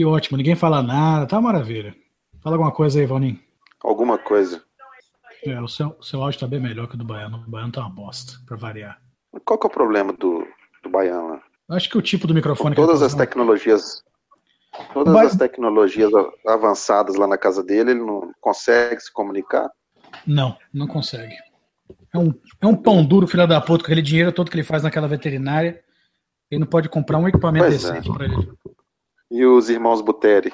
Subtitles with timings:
[0.00, 1.94] Que ótimo, ninguém fala nada, tá maravilha.
[2.42, 3.38] Fala alguma coisa aí, Valninho.
[3.84, 4.64] Alguma coisa.
[5.44, 7.44] É, o seu, seu áudio tá bem melhor que o do Baiano.
[7.46, 8.98] O Baiano tá uma bosta, pra variar.
[9.44, 10.42] Qual que é o problema do,
[10.82, 11.42] do Baiano lá?
[11.76, 14.02] Acho que o tipo do microfone Com todas tá as usando- tecnologias.
[14.94, 16.10] Todas Ba- as tecnologias
[16.46, 19.68] avançadas lá na casa dele, ele não consegue se comunicar.
[20.26, 21.34] Não, não consegue.
[22.14, 24.64] É um, é um pão duro, filho da puta, com aquele dinheiro todo que ele
[24.64, 25.78] faz naquela veterinária.
[26.50, 27.92] Ele não pode comprar um equipamento Pois é.
[27.92, 28.50] decente pra ele.
[29.30, 30.52] E os irmãos Buteri?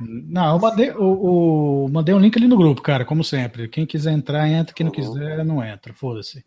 [0.00, 3.68] Não, eu mandei, o, o- mandei um link ali no grupo, cara, como sempre.
[3.68, 4.74] Quem quiser entrar, entra.
[4.74, 5.92] Quem não quiser, não entra.
[5.94, 6.44] Foda-se.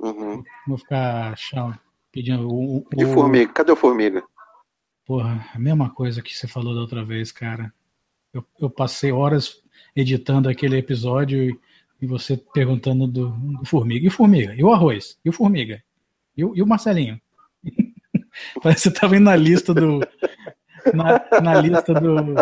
[0.00, 0.42] Uhum.
[0.66, 1.72] Vou ficar chão,
[2.12, 2.46] pedindo.
[2.48, 3.52] O, o, E o- formiga?
[3.52, 4.22] Cadê o formiga?
[5.04, 7.72] Porra, a mesma coisa que você falou da outra vez, cara.
[8.32, 9.60] Eu, eu passei horas
[9.96, 11.58] editando aquele episódio e,
[12.00, 14.04] e você perguntando do, do Formiga.
[14.04, 14.54] E o Formiga?
[14.54, 15.18] E o Arroz?
[15.24, 15.82] E o Formiga?
[16.36, 17.20] E o, e o Marcelinho?
[18.62, 20.00] Parece que você tava indo na lista do.
[20.94, 22.34] Na, na lista do.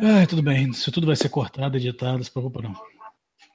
[0.00, 0.70] Ai, tudo bem.
[0.70, 2.74] Isso tudo vai ser cortado, editado, não se preocupa não.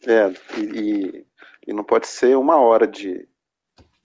[0.07, 1.25] É, e,
[1.67, 3.27] e, não pode ser uma hora de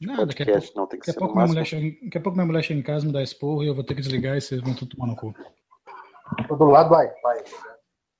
[0.00, 0.87] Não, daqui a pouco, podcast, não.
[0.87, 1.78] Tem que ser pouco no minha máximo.
[1.78, 3.75] mulher chega, daqui a pouco minha mulher chega em casa, me dá esporro e eu
[3.75, 5.34] vou ter que desligar e vocês vão tudo tomar no cu.
[6.48, 7.44] Tô do lado do Wi-Fi.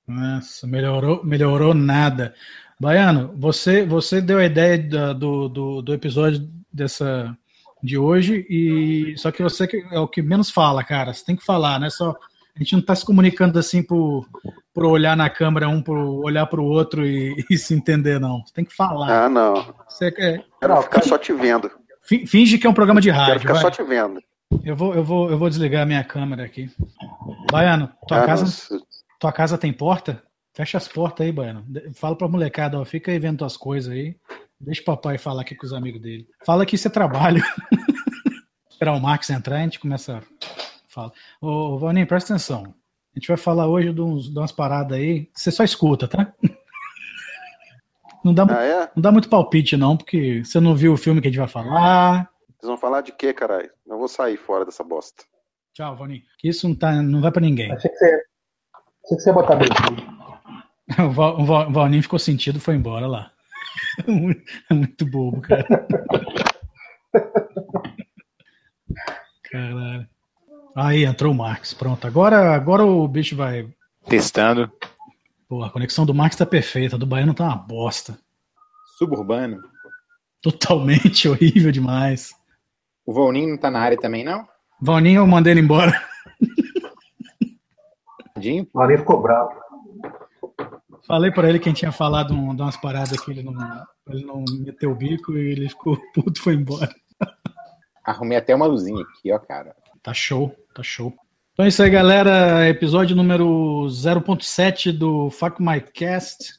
[0.07, 2.35] Nossa, melhorou, melhorou nada.
[2.79, 7.35] Baiano, você, você deu a ideia da- do, do, do episódio dessa
[7.83, 11.13] de hoje e só que você é o que menos fala, cara.
[11.13, 11.89] Você tem que falar, né?
[11.89, 12.11] Só
[12.55, 14.27] a gente não tá se comunicando assim por,
[14.73, 18.45] por olhar na câmera um por olhar para o outro e, e se entender não.
[18.45, 19.25] Você tem que falar.
[19.25, 19.73] Ah, não.
[19.89, 21.71] Você Quero Não, ficar só te vendo.
[22.01, 23.39] fi- finge que é um programa de Quero rádio.
[23.41, 23.61] ficar vai.
[23.61, 24.21] só te vendo.
[24.65, 26.69] Eu vou, eu vou, eu vou desligar a minha câmera aqui.
[27.51, 28.81] Baiano, tua Ah, casa, não,
[29.19, 30.21] tua casa tem porta?
[30.53, 31.65] Fecha as portas aí, Baiano.
[31.95, 34.15] Fala pra molecada, ó, fica aí vendo tuas coisas aí.
[34.63, 36.27] Deixa o papai falar aqui com os amigos dele.
[36.45, 37.43] Fala que isso é trabalho.
[38.69, 40.21] Esperar o Max entrar, a gente começa a
[40.87, 41.11] falar.
[41.41, 42.73] Ô, Vaninho, presta atenção.
[43.15, 45.29] A gente vai falar hoje de, uns, de umas paradas aí.
[45.33, 46.31] Você só escuta, tá?
[48.23, 48.91] Não dá, Ah, é?
[48.95, 51.47] não dá muito palpite, não, porque você não viu o filme que a gente vai
[51.47, 52.29] falar.
[52.59, 53.67] Vocês vão falar de quê, caralho?
[53.87, 55.23] Eu vou sair fora dessa bosta.
[55.73, 56.21] Tchau, Vaninho.
[56.37, 57.71] Que isso não, tá, não vai pra ninguém.
[57.71, 59.71] Achei que você, achei que você ia botar meio.
[61.07, 63.31] O Val- o Val- o Valninho ficou sentido e foi embora lá.
[64.69, 65.65] É muito bobo, cara.
[69.43, 70.07] Caralho.
[70.75, 71.73] Aí entrou o Marx.
[71.73, 72.07] Pronto.
[72.07, 73.67] Agora, agora o bicho vai.
[74.07, 74.71] Testando.
[75.47, 76.95] Pô, a conexão do Marx tá perfeita.
[76.95, 78.17] A do Baiano tá uma bosta.
[78.97, 79.61] Suburbano.
[80.41, 82.33] Totalmente horrível demais.
[83.05, 84.47] O Volninho não tá na área também, não?
[84.79, 85.91] Valninho, eu mandei ele embora.
[88.33, 88.67] Tadinho.
[88.73, 89.51] O Marinho ficou bravo.
[91.07, 93.53] Falei pra ele que a gente tinha falado um- de umas paradas que ele não,
[94.09, 96.93] ele não meteu o bico e ele ficou puto e foi embora.
[98.03, 99.75] Arrumei até uma luzinha aqui, ó, cara.
[100.01, 101.13] Tá show, tá show.
[101.53, 102.67] Então é isso aí, galera.
[102.67, 106.53] Episódio número 0.7 do Fuck My Cast.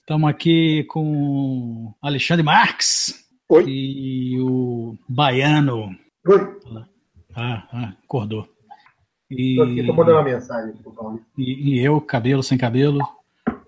[0.00, 3.64] Estamos aqui com Alexandre Marx Oi.
[3.68, 5.94] e o Baiano.
[6.26, 6.58] Oi,
[7.36, 8.48] Ah, ah, acordou.
[9.28, 11.20] Tô aqui, E, tô mandando uma mensagem pro Paulo.
[11.36, 13.00] e, e eu, cabelo sem cabelo.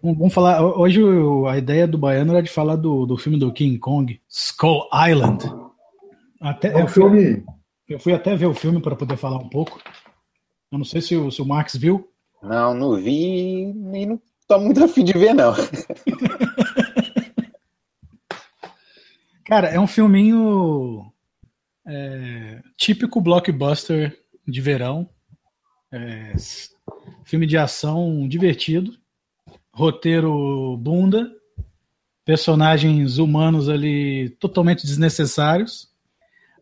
[0.03, 0.63] Vamos falar.
[0.63, 1.01] Hoje
[1.49, 5.45] a ideia do Baiano era de falar do, do filme do King Kong, Skull Island.
[6.41, 7.45] Até, É um eu fui- filme.
[7.89, 9.79] Eu fui até ver o filme para poder falar um pouco.
[10.73, 12.09] Eu não sei se o, se o Max viu.
[12.43, 15.53] Não, não vi e não tô muito afim de ver, não.
[19.45, 21.13] Cara, é um filminho
[21.87, 24.17] é, típico blockbuster
[24.47, 25.09] de verão.
[25.93, 26.33] É,
[27.25, 28.93] filme de ação divertido.
[29.73, 31.31] Roteiro bunda.
[32.25, 35.89] Personagens humanos ali totalmente desnecessários.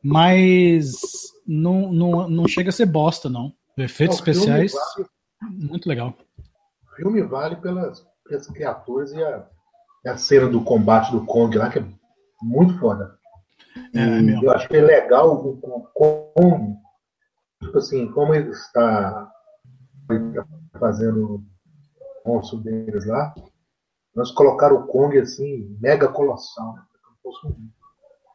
[0.02, 1.00] Mas
[1.46, 3.52] não, não, não chega a ser bosta, não.
[3.76, 5.08] Efeitos o filme especiais, vale-
[5.42, 6.16] muito legal.
[6.92, 9.46] O filme vale pelas, pelas criaturas e a,
[10.06, 11.84] a cena do combate do Kong lá, que é
[12.42, 13.16] muito foda.
[13.94, 14.44] É, mesmo.
[14.44, 15.56] eu acho que é legal o
[15.94, 16.76] Kong,
[17.60, 19.30] tipo assim, como ele está
[20.08, 21.44] tá fazendo
[22.24, 23.34] o monstro deles lá,
[24.14, 26.82] nós colocaram o Kong assim, mega colossal, né?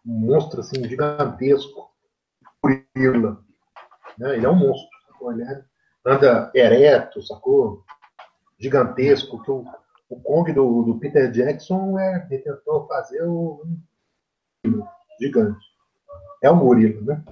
[0.06, 1.90] um monstro assim, gigantesco,
[2.62, 3.44] gorila.
[4.18, 4.38] Né?
[4.38, 5.32] Ele é um monstro, sacou?
[5.32, 5.64] ele é-
[6.06, 7.84] anda ereto, sacou?
[8.60, 9.66] Gigantesco, que o,
[10.10, 13.64] o Kong do, do Peter Jackson é, ele tentou fazer o
[14.66, 14.88] um
[15.20, 15.66] gigante.
[16.42, 17.24] É um gorila, né?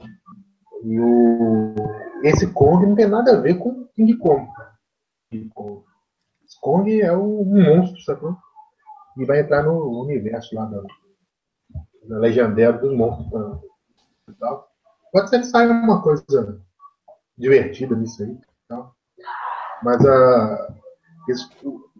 [0.84, 1.76] E o,
[2.24, 4.48] esse Kong não tem nada a ver com King Kong.
[5.30, 5.84] King Kong.
[6.46, 8.36] Esse Kong é um monstro, sacou?
[9.18, 10.82] E vai entrar no universo lá da,
[12.08, 13.30] da Legendário dos Monstros.
[14.40, 14.64] tá?
[15.12, 16.62] Pode ser que saia uma coisa
[17.38, 18.38] divertida nisso aí.
[18.68, 18.90] Tá?
[19.84, 20.76] Mas a,
[21.30, 21.50] esse,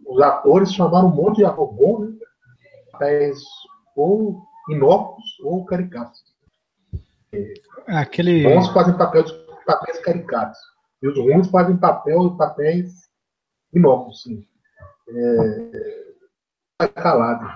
[0.06, 3.32] os atores chamaram um monte de bom, né?
[3.96, 6.31] Ou inóculos ou caricatos.
[7.86, 8.42] Aquele.
[8.42, 9.32] Bons fazem papel de,
[9.66, 10.58] papéis caricatos.
[11.02, 13.08] E os ruins fazem papel de papéis
[13.74, 14.46] inóculos, sim.
[16.78, 17.48] É, calado.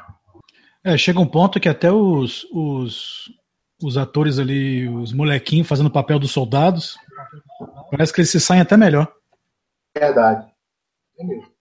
[0.83, 3.31] É, chega um ponto que até os, os,
[3.83, 6.97] os atores ali, os molequinhos fazendo papel dos soldados,
[7.91, 9.13] parece que eles se saem até melhor.
[9.97, 10.51] Verdade.
[11.19, 11.56] É mesmo.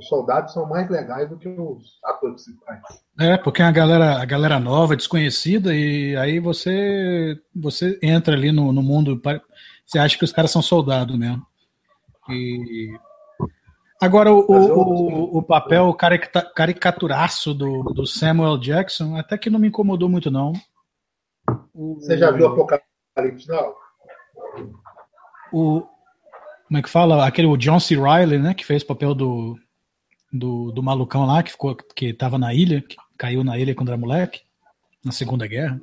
[0.00, 2.80] Os soldados são mais legais do que os atores principais.
[3.18, 8.72] É, porque a galera, a galera nova, desconhecida, e aí você você entra ali no,
[8.72, 9.20] no mundo,
[9.84, 11.46] você acha que os caras são soldados mesmo.
[12.30, 12.98] E
[14.00, 15.94] Agora, o, o, o, papel
[16.54, 20.54] caricaturaço do, do Samuel Jackson até que não me incomodou muito, não.
[21.74, 23.74] Você já viu Apocalipse Now?
[25.52, 25.82] O,
[26.66, 27.26] como é que fala?
[27.26, 27.94] Aquele o John C.
[27.94, 28.54] Riley, né?
[28.54, 29.58] Que fez o papel do,
[30.32, 33.88] do, do malucão lá, que, ficou, que tava na ilha, que caiu na ilha quando
[33.88, 34.42] era moleque,
[35.04, 35.80] na Segunda Guerra.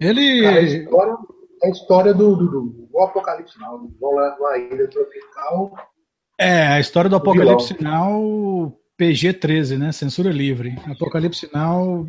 [0.00, 0.42] Ele.
[0.42, 1.16] Cara, a história,
[1.62, 3.78] a história do, do, do, Apocalipse Now.
[3.78, 5.74] Numa ilha tropical
[6.38, 9.92] é, a história do Apocalipse Now PG-13, né?
[9.92, 10.76] Censura livre.
[10.90, 12.06] Apocalipse Now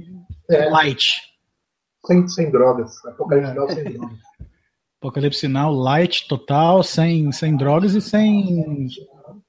[0.50, 0.70] é.
[0.70, 1.22] Light.
[2.06, 3.06] Sem, sem drogas.
[3.06, 3.54] Apocalipse é.
[3.54, 4.18] Now sem drogas.
[5.00, 8.88] Apocalipse Now Light total, sem, sem drogas e sem,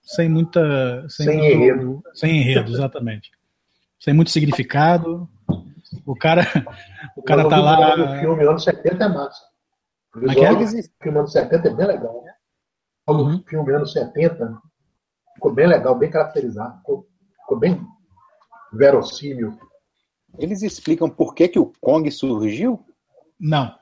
[0.07, 1.07] sem muita.
[1.09, 2.03] Sem, sem muito, enredo.
[2.15, 3.31] Sem enredo, exatamente.
[3.99, 5.29] sem muito significado.
[6.05, 6.43] O cara,
[7.17, 7.95] o cara tá lá.
[7.95, 9.45] O filme anos 70 é massa.
[10.15, 10.83] O é, é?
[11.03, 12.23] filme anos 70 é bem legal.
[12.25, 12.33] Né?
[13.09, 13.43] Uhum.
[13.47, 14.61] filme anos 70
[15.35, 17.09] ficou bem legal, bem caracterizado, ficou,
[17.41, 17.87] ficou bem
[18.73, 19.57] verossímil.
[20.39, 22.85] Eles explicam por que, que o Kong surgiu?
[23.39, 23.75] Não.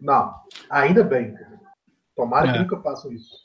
[0.00, 0.34] Não,
[0.70, 1.34] ainda bem.
[2.14, 2.52] Tomara é.
[2.52, 3.43] que nunca façam isso.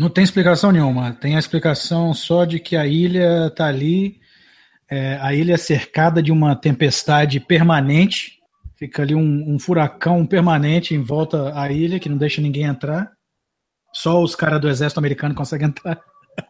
[0.00, 1.12] Não tem explicação nenhuma.
[1.12, 4.18] Tem a explicação só de que a ilha está ali,
[4.90, 8.40] é, a ilha é cercada de uma tempestade permanente.
[8.76, 13.12] Fica ali um, um furacão permanente em volta à ilha que não deixa ninguém entrar.
[13.92, 16.00] Só os caras do exército americano conseguem entrar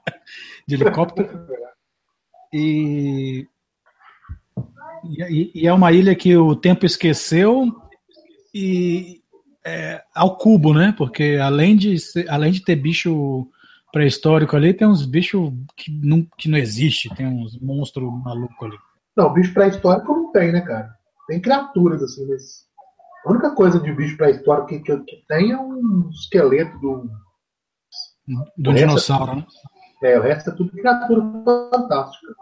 [0.68, 1.44] de helicóptero.
[2.54, 3.48] E,
[5.04, 7.66] e, e, é uma ilha que o tempo esqueceu
[8.54, 9.19] e
[9.64, 10.94] é, ao cubo, né?
[10.96, 11.96] Porque além de,
[12.28, 13.48] além de ter bicho
[13.92, 18.78] pré-histórico ali, tem uns bichos que não, que não existe, tem uns monstros malucos ali.
[19.16, 20.94] Não, bicho pré-histórico não tem, né, cara?
[21.26, 22.66] Tem criaturas assim, mas
[23.24, 27.10] a única coisa de bicho pré-histórico que, que, que, tem é um esqueleto do
[28.56, 29.46] do dinossauro, né?
[30.02, 32.32] É, o resto é tudo criatura fantástica.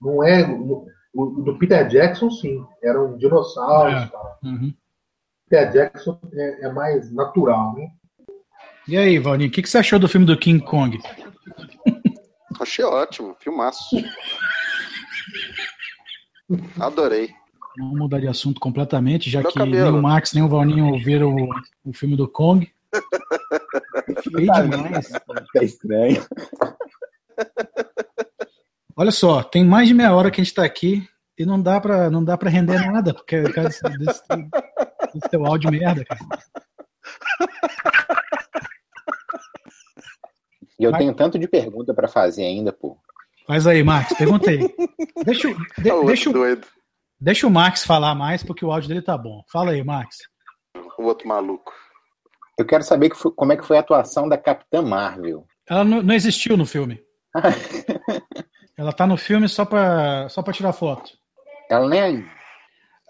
[0.00, 0.48] Não é.
[0.48, 2.64] O, do Peter Jackson, sim.
[2.82, 4.46] Eram dinossauros é.
[4.46, 4.74] Uhum.
[5.52, 7.90] Peter Jackson é, é, mais natural, né?
[8.88, 10.98] E aí, Valninho, o que, que você achou do filme do King Kong?
[12.58, 13.96] Achei ótimo, filmaço.
[16.80, 17.30] Adorei.
[17.78, 19.90] Vamos mudar de assunto completamente, já Meu que cabelo.
[19.90, 21.48] nem o Max nem o Valninho ouviram o,
[21.84, 22.66] o filme do Kong.
[24.22, 25.12] Feio demais.
[25.56, 26.26] É estranho.
[28.96, 31.06] Olha só, tem mais de meia hora que a gente está aqui
[31.42, 34.22] e não dá para não dá para render nada porque cara, desse, desse,
[35.14, 36.20] desse teu áudio merda, cara.
[40.78, 42.98] E eu tenho tanto de pergunta para fazer ainda, pô.
[43.46, 44.58] Faz aí, Max, perguntei.
[45.24, 46.30] Deixa, de, tá deixa,
[47.20, 49.44] deixa o Max falar mais, porque o áudio dele tá bom.
[49.50, 50.18] Fala aí, Max.
[50.98, 51.72] O outro maluco.
[52.58, 55.46] Eu quero saber que foi, como é que foi a atuação da Capitã Marvel.
[55.68, 57.00] Ela não, não existiu no filme.
[58.76, 61.12] Ela tá no filme só pra, só pra tirar foto.
[61.72, 62.26] Ela nem.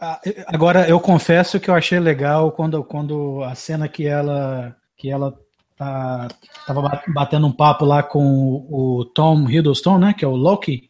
[0.00, 5.10] Ah, agora, eu confesso que eu achei legal quando, quando a cena que ela que
[5.10, 5.36] ela
[5.76, 6.28] tá,
[6.64, 10.14] tava batendo um papo lá com o Tom Hiddleston, né?
[10.16, 10.88] Que é o Loki.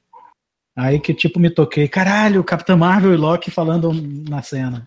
[0.77, 3.91] Aí que tipo me toquei, caralho, Capitão Marvel e Loki falando
[4.29, 4.87] na cena.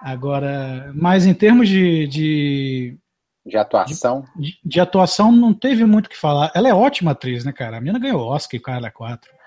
[0.00, 2.98] Agora, mas em termos de, de
[3.44, 4.24] de atuação?
[4.36, 6.50] De, de, atuação não teve muito o que falar.
[6.54, 7.78] Ela é ótima atriz, né, cara?
[7.78, 9.37] A menina ganhou Oscar e Carla 4.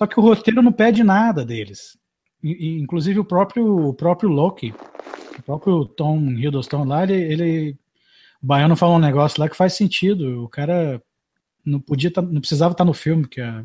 [0.00, 1.98] Só que o roteiro não pede nada deles.
[2.42, 4.72] Inclusive o próprio, o próprio Loki,
[5.38, 7.78] o próprio Tom Hiddleston lá, ele, ele
[8.42, 10.42] o Baiano falou um negócio lá que faz sentido.
[10.42, 11.02] O cara
[11.62, 13.62] não podia tá, não precisava estar tá no filme, que é,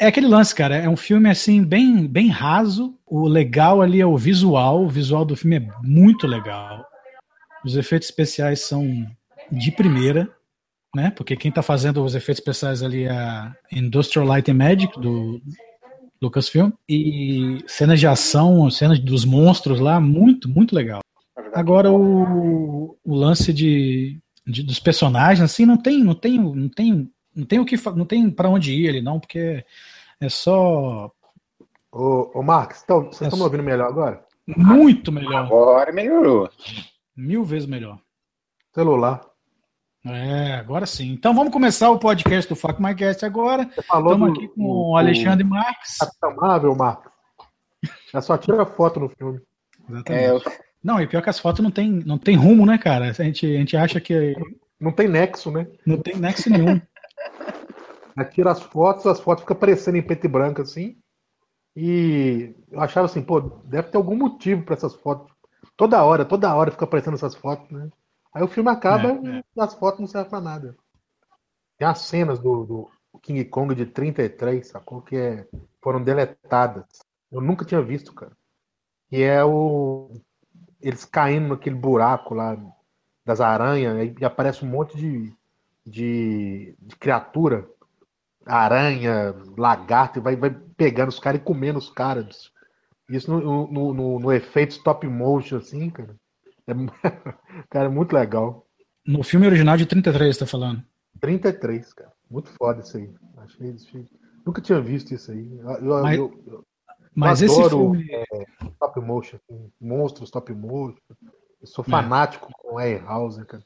[0.00, 0.76] é aquele lance, cara.
[0.76, 2.98] É um filme assim bem bem raso.
[3.04, 4.82] O legal ali é o visual.
[4.82, 6.86] O visual do filme é muito legal.
[7.62, 9.06] Os efeitos especiais são
[9.52, 10.34] de primeira,
[10.94, 11.10] né?
[11.10, 15.40] Porque quem está fazendo os efeitos especiais ali é a Industrial Light and Magic do
[16.22, 21.00] Lucasfilm e cenas de ação, cenas dos monstros lá, muito, muito legal.
[21.52, 27.10] Agora o, o lance de de- dos personagens, assim, não tem, não tem, não tem,
[27.34, 29.64] não tem o que, não tem para onde ir ele, não, porque
[30.20, 31.10] é só
[31.90, 34.22] Ô, ô Marcos, então, vocês estão me ouvindo melhor agora?
[34.46, 36.50] muito melhor, Agora melhorou.
[37.16, 37.98] mil vezes melhor.
[38.74, 39.22] Celular.
[40.06, 41.12] É, agora sim.
[41.12, 43.64] Então vamos começar o podcast do Fuck My Guest agora.
[43.74, 45.96] Você falou Estamos do, aqui com do- o Alexandre Marques.
[45.98, 47.12] Capitão Marvel, Marcos.
[48.12, 49.40] É só tira foto no filme.
[49.88, 50.24] Exatamente.
[50.24, 50.42] É, eu-
[50.82, 53.06] Não, e pior que as fotos não tem, não tem rumo, né, cara?
[53.08, 54.34] A gente, a gente acha que
[54.78, 55.66] Não tem nexo, né?
[55.86, 56.80] não tem nexo nenhum.
[58.16, 60.96] Aí tira as fotos, as fotos ficam aparecendo em preto e branco assim.
[61.74, 65.32] E eu achava assim, pô, deve ter algum motivo para essas fotos.
[65.76, 67.88] Toda hora, toda hora fica aparecendo essas fotos, né?
[68.34, 70.76] Aí o filme acaba É, e as fotos não servem pra nada.
[71.78, 75.02] Tem as cenas do, do King Kong de 33, sacou?
[75.02, 75.48] Que é,
[75.82, 76.84] foram deletadas.
[77.30, 78.32] Eu nunca tinha visto, cara.
[79.08, 80.12] Que é o.
[80.80, 82.56] Eles caindo naquele buraco lá
[83.26, 85.34] das aranhas e aparece um monte de,
[85.86, 87.68] de, de criatura
[88.46, 92.50] aranha, lagarto, e vai, vai pegando os caras e comendo os caras.
[93.08, 96.16] Isso no, no, no- no efeito stop motion, assim, cara.
[96.66, 96.72] É,
[97.70, 98.66] cara, é muito legal.
[99.06, 100.82] No filme original de 33, tá falando.
[101.20, 102.12] 33, cara.
[102.30, 103.10] Muito foda isso aí.
[103.38, 104.06] Achei, achei-
[104.46, 105.50] Nunca tinha visto isso aí.
[105.58, 106.64] Eu, Mas- eu- eu
[107.14, 108.10] Mas esse adoro filme.
[108.72, 110.96] stop motion, assim, monstros stop motion.
[111.60, 111.90] Eu sou É.
[111.90, 113.62] fanático com Harryhausen, cara.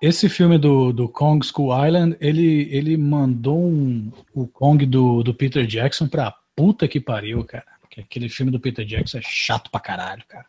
[0.00, 5.32] Esse filme do, do Kong School Island, ele, ele mandou um, o Kong do, do
[5.34, 7.64] Peter Jackson pra puta que pariu, cara.
[7.80, 10.46] Porque aquele filme do Peter Jackson é chato pra caralho, cara.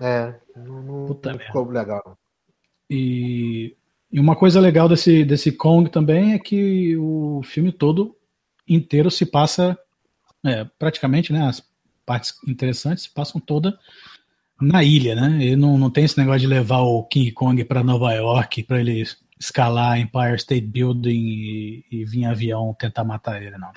[0.00, 1.44] É, não, não- merda.
[1.44, 2.18] ficou legal.
[2.88, 3.76] E,
[4.12, 8.16] e uma coisa legal desse, desse Kong também é que o filme todo
[8.66, 9.78] inteiro se passa,
[10.44, 11.42] é, praticamente, né?
[11.46, 11.62] As
[12.04, 13.78] partes interessantes se passam toda
[14.60, 15.44] na ilha, né?
[15.44, 18.80] Ele não, não tem esse negócio de levar o King Kong para Nova York para
[18.80, 19.04] ele
[19.38, 23.70] escalar Empire State Building e, e vir em avião tentar matar ele, não.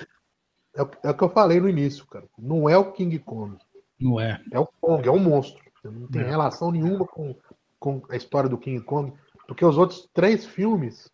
[0.76, 2.26] É, o- é o que eu falei no início, cara.
[2.38, 3.56] Não é o King Kong.
[3.98, 4.42] Não é.
[4.52, 5.63] É o Kong, é um monstro.
[5.90, 6.28] Não tem É.
[6.28, 7.34] relação nenhuma com,
[7.78, 9.12] com a história do King Kong.
[9.46, 11.10] Porque os outros três filmes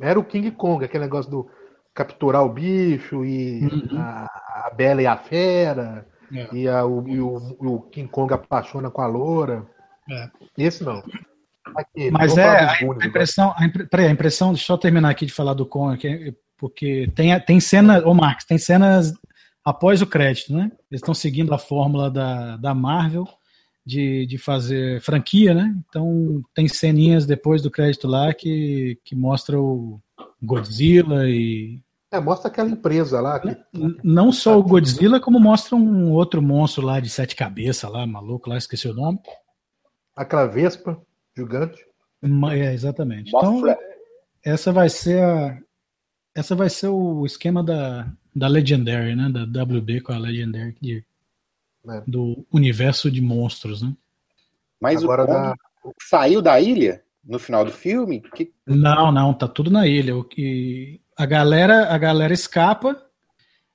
[0.00, 1.50] era o King Kong, aquele negócio do
[1.94, 3.98] capturar o bicho e Uhum.
[4.00, 4.24] a,
[4.66, 6.48] a Bela e a Fera, É.
[6.54, 9.66] e, a- o, e o- o King Kong apaixona com a loura.
[10.10, 10.28] É.
[10.56, 11.02] Esse não.
[11.76, 14.76] Aqui, Mas é a, Goonies a impressão, a, impre- peraí, a impressão, deixa eu só
[14.78, 19.12] terminar aqui de falar do Kong, aqui, porque tem, tem cena, ô Marcos, tem cenas
[19.64, 20.72] após o crédito, né?
[20.90, 23.28] Eles estão seguindo a fórmula da, da Marvel
[23.88, 25.74] de, de fazer franquia, né?
[25.88, 29.98] Então tem ceninhas depois do crédito lá que, que mostra o
[30.42, 31.80] Godzilla e
[32.12, 33.40] É, mostra aquela empresa lá.
[33.40, 33.56] Que,
[34.04, 38.50] não só o Godzilla, como mostra um outro monstro lá de sete cabeças lá, maluco
[38.50, 39.18] lá, esqueci o nome.
[40.14, 41.00] aquela Vespa
[41.36, 41.82] gigante.
[42.52, 43.28] É, exatamente.
[43.34, 43.78] Então, Mothra.
[44.44, 45.58] essa vai ser a
[46.36, 49.28] essa vai ser o esquema da, da Legendary, né?
[49.28, 51.04] Da WB com a Legendary de-
[51.90, 52.02] É.
[52.06, 53.94] do universo de monstros, né?
[54.80, 55.54] Mas Agora o dá-
[56.02, 58.20] saiu da ilha no final do filme?
[58.20, 60.16] Que Não, não, tá tudo na ilha.
[60.16, 63.00] O que a galera, a galera escapa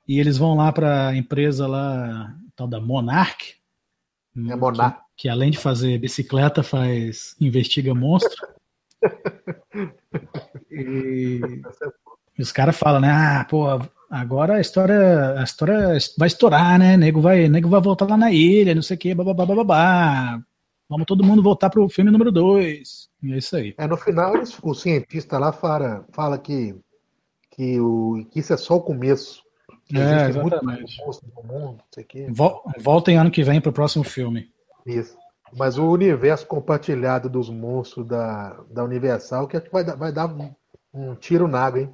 [0.08, 3.56] e eles vão lá para a empresa lá tal da Monarch.
[4.36, 4.98] É Monarch.
[5.16, 8.48] Que, que além de fazer bicicleta faz investiga monstro.
[10.72, 13.10] E os caras falam, né?
[13.12, 13.66] Ah, pô,
[14.22, 16.96] agora a história, a história vai estourar, né?
[16.98, 20.40] Nego vai, nego vai voltar lá na ilha, não sei o quê, babá.
[20.90, 23.10] Vamos todo mundo voltar pro filme número 2.
[23.24, 23.74] E é isso aí.
[23.78, 26.76] É, no final, eles- o cientista lá fala, fala que,
[27.52, 29.42] que, o, que isso é só o começo.
[29.86, 30.98] Que É, exatamente.
[31.44, 32.28] mundo, não sei o quê.
[32.30, 34.50] Vol- Voltem ano que vem pro próximo filme.
[34.86, 35.16] Isso.
[35.56, 40.12] Mas o universo compartilhado dos monstros da, da Universal, que acho que vai, dar- vai
[40.12, 40.52] dar um,
[40.94, 41.94] um tiro na água, hein?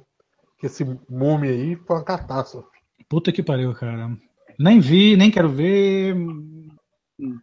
[0.60, 2.68] Que esse múmia aí foi uma catástrofe.
[3.08, 4.10] Puta que pariu, cara.
[4.58, 6.14] Nem vi, nem quero ver.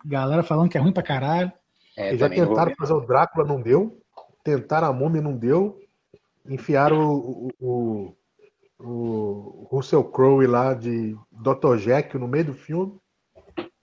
[0.05, 1.51] Galera falando que é ruim pra caralho.
[1.97, 3.99] é, Eles já tentaram fazer o Drácula, não deu.
[4.43, 5.79] Tentaram a múmia, não deu.
[6.47, 8.13] Enfiaram o, o,
[8.79, 11.77] o, o Russell Crowe lá de Dr.
[11.77, 12.93] Jekyll no meio do filme.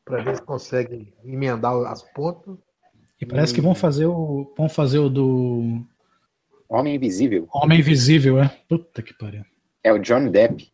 [0.04, 2.56] Pra ver se consegue emendar as pontas.
[3.20, 4.52] E parece que vão fazer o.
[4.56, 5.82] Vão fazer o do
[6.74, 7.46] Homem Invisível.
[7.52, 8.48] Homem Invisível, é?
[8.68, 9.44] Puta que pariu.
[9.82, 10.72] É o Johnny Depp.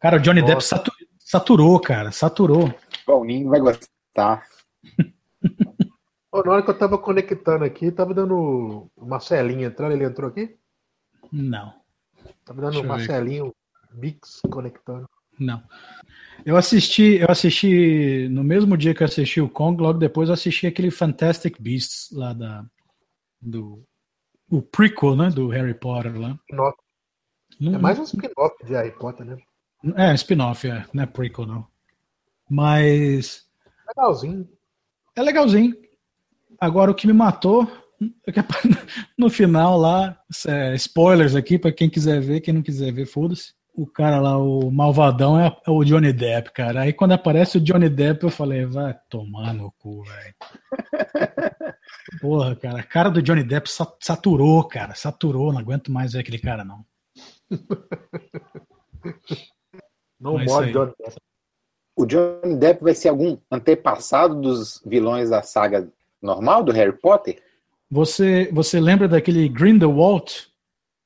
[0.00, 0.76] Cara, o Johnny Depp Nossa.
[0.76, 2.12] satu- saturou, cara.
[2.12, 2.72] Saturou.
[3.06, 4.46] O Ninho vai gostar.
[6.30, 9.92] Ô, na hora que eu tava conectando aqui, tava dando o Marcelinho entrando.
[9.92, 10.56] Ele entrou aqui?
[11.32, 11.72] Não,
[12.44, 12.88] Tava dando Deixa o.
[12.88, 13.54] Marcelinho
[13.92, 15.08] Bix conectando.
[15.38, 15.62] não.
[16.44, 20.34] Eu assisti, eu assisti no mesmo dia que eu assisti o Kong, logo depois eu
[20.34, 22.66] assisti aquele Fantastic Beasts lá da
[23.40, 23.82] do
[24.50, 26.38] o prequel, né, do Harry Potter lá.
[26.42, 26.78] Spin-off.
[27.62, 29.36] É mais um spin-off de Harry Potter, né?
[29.96, 31.66] É, spin-off, é, não é prequel, não.
[32.48, 33.46] Mas
[33.88, 34.48] Legalzinho.
[35.16, 35.76] é legalzinho.
[36.60, 37.70] Agora, o que me matou,
[38.26, 38.32] é
[39.18, 43.54] no final lá, é, spoilers aqui pra quem quiser ver, quem não quiser ver, foda-se.
[43.76, 46.82] O cara lá, o malvadão, é, é o Johnny Depp, cara.
[46.82, 50.34] Aí quando aparece o Johnny Depp, eu falei, vai tomar no cu, velho.
[52.20, 54.94] Porra, cara, a cara do Johnny Depp sa- saturou, cara.
[54.94, 56.84] Saturou, não aguento mais ver aquele cara, não.
[60.20, 60.72] Não Mas morre.
[60.72, 61.16] Johnny Depp.
[61.96, 65.88] O Johnny Depp vai ser algum antepassado dos vilões da saga
[66.22, 67.42] normal do Harry Potter?
[67.90, 70.48] Você, você lembra daquele Grindelwald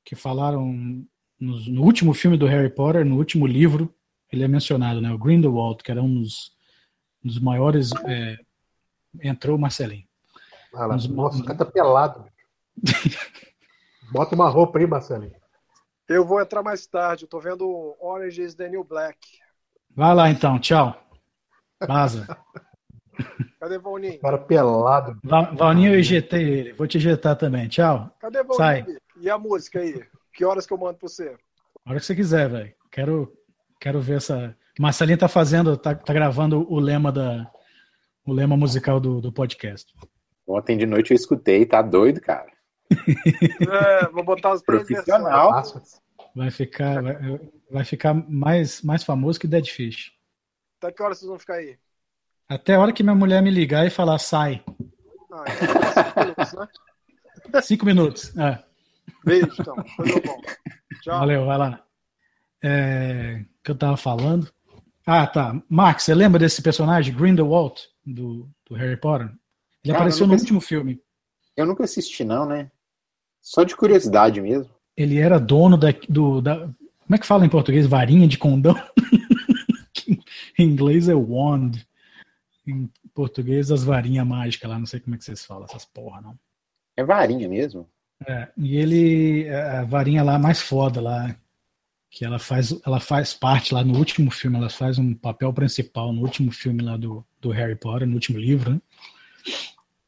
[0.05, 1.03] que falaram
[1.39, 3.93] no, no último filme do Harry Potter, no último livro,
[4.31, 5.11] ele é mencionado, né?
[5.11, 6.51] O Grindelwald, que era um dos,
[7.23, 7.91] dos maiores.
[8.05, 8.37] é,
[9.21, 10.07] entrou o Marcelinho.
[10.73, 12.25] Ah lá, Nossa, o cara tá pelado.
[14.11, 15.33] Bota uma roupa aí, Marcelinho.
[16.07, 17.23] Eu vou entrar mais tarde.
[17.25, 19.17] Eu tô vendo Orange is the New Black.
[19.95, 20.95] Vai lá então, tchau.
[21.87, 22.27] Vaza.
[23.59, 24.15] Cadê Valninho?
[24.15, 25.19] O cara pelado.
[25.23, 26.73] Va- Valninho, eu ejetei ele.
[26.73, 27.67] Vou te ejetar também.
[27.67, 28.09] Tchau.
[28.19, 28.55] Cadê Valninho?
[28.57, 28.85] Sai.
[29.19, 30.03] E a música aí?
[30.33, 31.35] Que horas que eu mando pra você?
[31.85, 32.73] A hora que você quiser, velho.
[32.91, 33.33] Quero,
[33.79, 34.55] quero ver essa.
[34.79, 37.49] Marcelinho tá fazendo, tá, tá gravando o lema da.
[38.25, 39.93] O lema musical do, do podcast.
[40.47, 42.51] Ontem de noite eu escutei, tá doido, cara.
[43.71, 44.61] É, vou botar os.
[44.61, 45.63] Profissional.
[46.35, 50.11] Vai ficar, vai, vai ficar mais, mais famoso que Dead Fish.
[50.77, 51.77] Até que horas vocês vão ficar aí?
[52.47, 54.63] Até a hora que minha mulher me ligar e falar, sai.
[55.31, 55.43] Ah,
[57.45, 58.33] então, cinco minutos, né?
[58.33, 58.37] Cinco minutos.
[58.37, 58.63] É,
[59.23, 59.75] Beijo, então.
[59.75, 60.41] Tudo bom.
[61.01, 61.19] Tchau.
[61.19, 61.83] valeu, vai lá.
[62.61, 64.51] É, o que eu tava falando?
[65.05, 65.61] Ah, tá.
[65.69, 69.27] Max, você lembra desse personagem, Grindelwald, do, do Harry Potter?
[69.83, 71.01] Ele Cara, apareceu eu no último filme.
[71.55, 72.71] Eu nunca assisti, não, né?
[73.41, 74.69] Só de curiosidade mesmo.
[74.95, 76.57] Ele era dono da, do, da.
[76.57, 77.87] Como é que fala em português?
[77.87, 78.75] Varinha de condão?
[80.57, 81.71] em inglês é wand.
[82.67, 84.77] Em português, as varinhas mágicas lá.
[84.77, 86.37] Não sei como é que vocês falam essas porra, não.
[86.95, 87.89] É varinha mesmo.
[88.27, 91.35] É, e ele, a varinha lá mais foda lá,
[92.11, 96.11] que ela faz, ela faz parte lá no último filme, ela faz um papel principal
[96.11, 98.81] no último filme lá do, do Harry Potter, no último livro, né?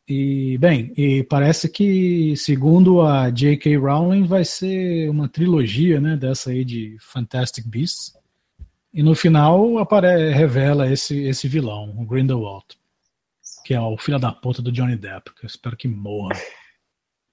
[0.07, 3.77] E, bem, e parece que, segundo a J.K.
[3.77, 8.13] Rowling, vai ser uma trilogia, né, dessa aí de Fantastic Beasts.
[8.93, 9.77] E no final
[10.33, 12.65] revela esse, esse vilão, o Grindelwald,
[13.63, 16.35] que é o filho da puta do Johnny Depp, que eu espero que morra.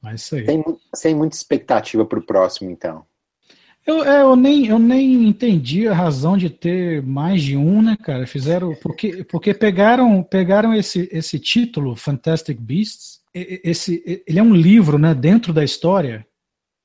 [0.02, 0.56] Mas isso aí.
[0.56, 3.04] Mu- sem muita expectativa pro próximo, então.
[3.86, 7.96] Eu, é, eu, nem, eu nem entendi a razão de ter mais de um, né,
[8.02, 8.26] cara?
[8.26, 8.74] Fizeram.
[8.82, 13.20] Porque, porque pegaram, pegaram esse, esse título, Fantastic Beasts.
[13.34, 16.26] Esse, ele é um livro, né, dentro da história.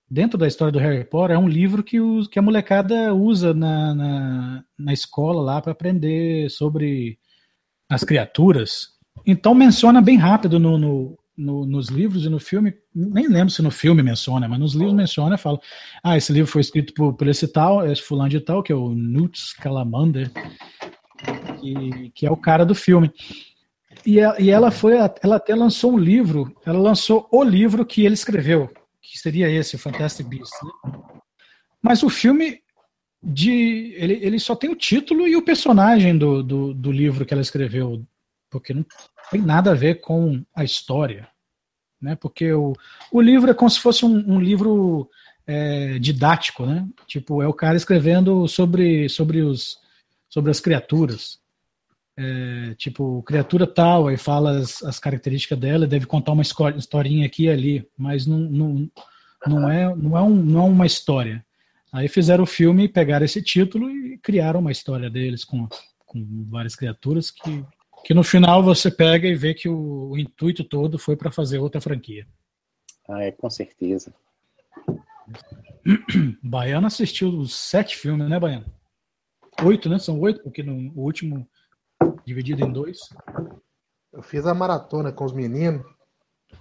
[0.10, 3.54] Dentro da história do Harry Potter, é um livro que, os, que a molecada usa
[3.54, 7.18] na, na, na escola lá para aprender sobre
[7.90, 8.90] as criaturas.
[9.26, 12.74] Então menciona bem rápido no, no, no- nos livros e no filme.
[12.94, 15.60] Nem lembro se no filme menciona, mas nos livros menciona, fala.
[16.04, 18.76] Ah, esse livro foi escrito por, por esse tal, esse fulano de tal, que é
[18.76, 20.32] o Newt Scamander,
[21.60, 23.12] que, que é o cara do filme.
[24.06, 28.04] E, a- e ela foi, ela até lançou um livro, ela lançou o livro que
[28.06, 28.70] ele escreveu,
[29.02, 30.60] que seria esse, o Fantastic Beasts.
[30.64, 30.92] né?
[31.82, 32.60] Mas o filme
[33.22, 37.34] de, ele, ele só tem o título e o personagem do, do, do livro que
[37.34, 38.04] ela escreveu,
[38.54, 38.86] porque não
[39.32, 41.28] tem nada a ver com a história,
[42.00, 42.16] né?
[42.16, 42.74] Porque o,
[43.12, 45.10] o livro é como se fosse um, um livro
[45.48, 46.88] é, didático, né?
[47.08, 49.80] Tipo, é o cara escrevendo sobre, sobre, os,
[50.30, 51.40] sobre as criaturas.
[52.16, 57.46] É, tipo, criatura tal, aí fala as, as características dela, deve contar uma historinha aqui
[57.46, 58.92] e ali, mas não, não,
[59.48, 61.44] não, é, não, é um, não é uma história.
[61.92, 65.68] Aí fizeram o filme, pegaram esse título e criaram uma história deles com,
[66.06, 67.66] com várias criaturas que,
[68.04, 71.60] que no final você pega e vê que o, o intuito todo foi para fazer
[71.60, 72.28] outra franquia.
[73.08, 74.14] Ah, é, com certeza.
[76.42, 78.66] Baiano assistiu os sete filmes, né, Baiano?
[79.64, 80.00] Oito, né?
[80.00, 81.48] São oito, porque no o último
[82.26, 83.00] dividido em dois.
[84.12, 85.86] Eu fiz a maratona com os meninos.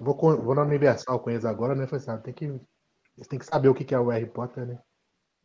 [0.01, 1.87] Vou, com- vou na Universal com eles agora, né?
[1.87, 4.79] Falei, sabe, tem que, eles têm que saber o que é o Harry Potter, né?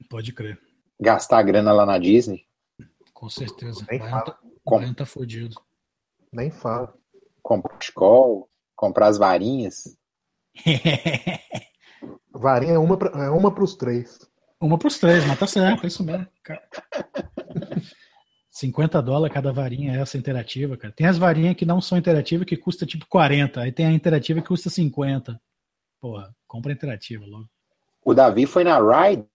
[0.10, 0.60] Pode crer,
[1.00, 2.46] Gastar grana lá na Disney.
[3.14, 3.86] com certeza.
[3.86, 5.56] Baiano tá, Baiano tá fudido.
[6.32, 6.94] Nem fala.
[7.42, 8.44] Comprar escola,
[8.76, 9.98] comprar as varinhas.
[12.32, 14.20] Varinha é uma, pra, é uma pros três.
[14.62, 16.28] Uma pros três, mas tá certo, é isso mesmo.
[16.44, 16.62] cara.
[18.52, 20.94] 50 dólares cada varinha é essa interativa, cara.
[20.96, 24.42] Tem as varinhas que não são interativas que custa tipo 40, aí tem a interativa
[24.42, 25.40] que custa 50.
[26.00, 27.48] porra, compra interativa logo.
[28.04, 29.26] O Davi foi na Ride,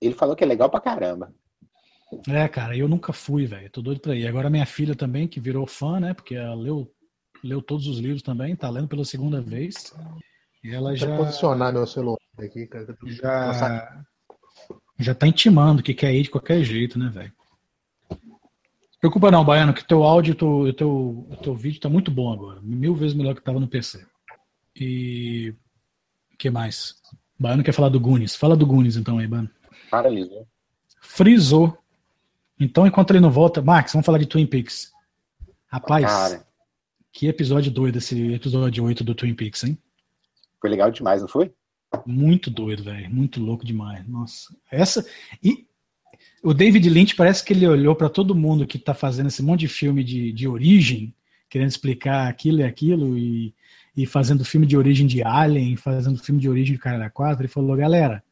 [0.00, 1.32] ele falou que é legal pra caramba.
[2.28, 3.70] É, cara, eu nunca fui, velho.
[3.70, 4.26] Tô doido pra ir.
[4.26, 6.14] Agora minha filha também, que virou fã, né?
[6.14, 6.90] Porque ela leu,
[7.42, 9.92] leu todos os livros também, tá lendo pela segunda vez.
[10.62, 12.96] E ela Deixa eu já, posicionar meu celular aqui, cara.
[13.06, 14.04] já,
[14.98, 17.32] já tá intimando que quer ir de qualquer jeito, né, velho?
[19.00, 22.32] Preocupa não, Baiano, que teu áudio, teu, o teu, o teu vídeo tá muito bom
[22.32, 22.60] agora.
[22.62, 24.06] Mil vezes melhor que tava no PC.
[24.76, 25.52] E.
[26.32, 26.94] O que mais?
[27.38, 28.36] Baiano quer falar do Gunis.
[28.36, 29.50] Fala do Gunis então aí, Baiano.
[29.90, 30.46] Paralisou.
[31.00, 31.76] Frisou.
[32.58, 34.92] Então, enquanto ele não volta, Max, vamos falar de Twin Peaks.
[35.66, 36.46] Rapaz, Cara,
[37.12, 39.78] que episódio doido esse episódio 8 do Twin Peaks, hein?
[40.62, 41.52] foi legal demais, não foi?
[42.06, 43.12] Muito doido, velho.
[43.12, 44.06] Muito louco demais.
[44.06, 44.56] Nossa.
[44.70, 45.04] Essa.
[45.42, 45.66] E
[46.42, 49.60] o David Lynch parece que ele olhou pra todo mundo que tá fazendo esse monte
[49.60, 51.12] de filme de, de origem,
[51.50, 53.52] querendo explicar aquilo e aquilo, e,
[53.96, 57.48] e fazendo filme de origem de Alien, fazendo filme de origem de Cara 4, e
[57.48, 58.22] falou, galera,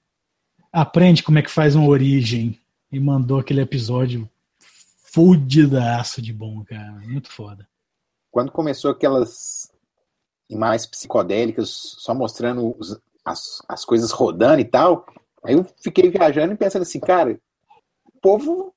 [0.72, 2.56] aprende como é que faz uma origem.
[2.92, 4.29] E mandou aquele episódio
[5.12, 6.92] fudidaço de bom, cara.
[7.07, 7.68] Muito foda.
[8.31, 9.70] Quando começou aquelas
[10.48, 15.07] imagens psicodélicas, só mostrando os- as, as coisas rodando e tal,
[15.44, 17.40] aí eu fiquei viajando e pensando assim, cara,
[18.05, 18.74] o povo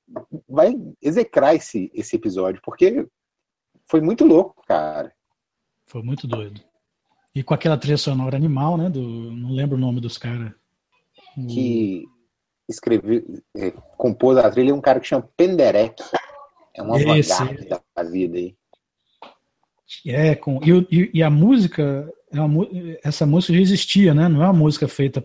[0.48, 3.08] vai execrar esse, esse episódio, porque
[3.88, 5.14] foi muito louco, cara.
[5.86, 6.62] Foi muito doido.
[7.36, 8.90] E com aquela trilha sonora animal, né?
[8.90, 10.52] Do, não lembro o nome dos caras.
[11.36, 12.06] Que
[12.70, 13.24] escreveu,
[13.56, 16.02] é, compôs a trilha é um cara que chama Penderek.
[16.76, 18.56] É uma vanguarda da, da vida aí.
[20.06, 24.28] É, com, e, e- e a música, é essa música já existia, né?
[24.28, 25.24] Não é uma música feita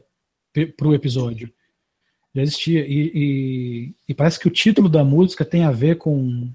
[0.77, 1.51] para o episódio.
[2.35, 2.87] Já existia.
[2.87, 6.51] E, e- e parece que o título da música tem a ver com.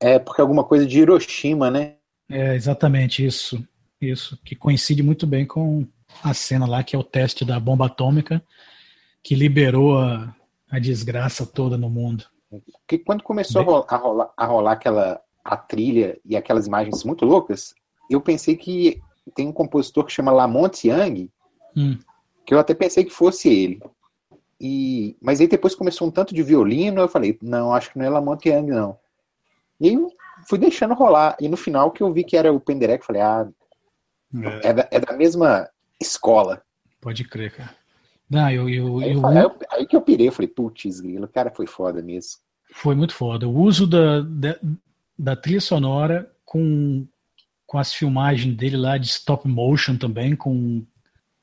[0.00, 1.94] É porque é alguma coisa de Hiroshima, né?
[2.30, 3.66] É exatamente isso.
[4.00, 4.38] Isso.
[4.44, 5.86] Que coincide muito bem com
[6.22, 8.42] a cena lá, que é o teste da bomba atômica,
[9.22, 10.34] que liberou a,
[10.70, 12.24] a desgraça toda no mundo.
[12.50, 17.02] Porque quando começou a rolar, a rolar, a rolar aquela a trilha e aquelas imagens
[17.02, 17.74] muito loucas,
[18.08, 19.02] eu pensei que
[19.34, 21.30] tem um compositor que chama Lamont Young,
[21.76, 21.98] Hum.
[22.44, 23.82] que eu até pensei que fosse ele.
[24.60, 28.04] E, mas aí depois começou um tanto de violino, eu falei, não, acho que não
[28.06, 28.98] é Lamont Young, não.
[29.80, 30.08] E aí eu
[30.48, 31.36] fui deixando rolar.
[31.40, 33.48] E no final que eu vi que era o Penderek, eu falei, ah,
[34.62, 35.68] é da, é da mesma
[36.00, 36.62] escola.
[37.00, 37.74] Pode crer, cara.
[38.32, 41.26] Não, eu, eu, Aí, eu- eu aí aí que eu pirei, eu falei, putz, grilo,
[41.26, 42.40] o cara foi foda mesmo.
[42.74, 43.46] Foi muito foda.
[43.46, 44.56] O uso da, da,
[45.18, 47.06] da trilha sonora com,
[47.66, 50.82] com as filmagens dele lá de stop motion também, com,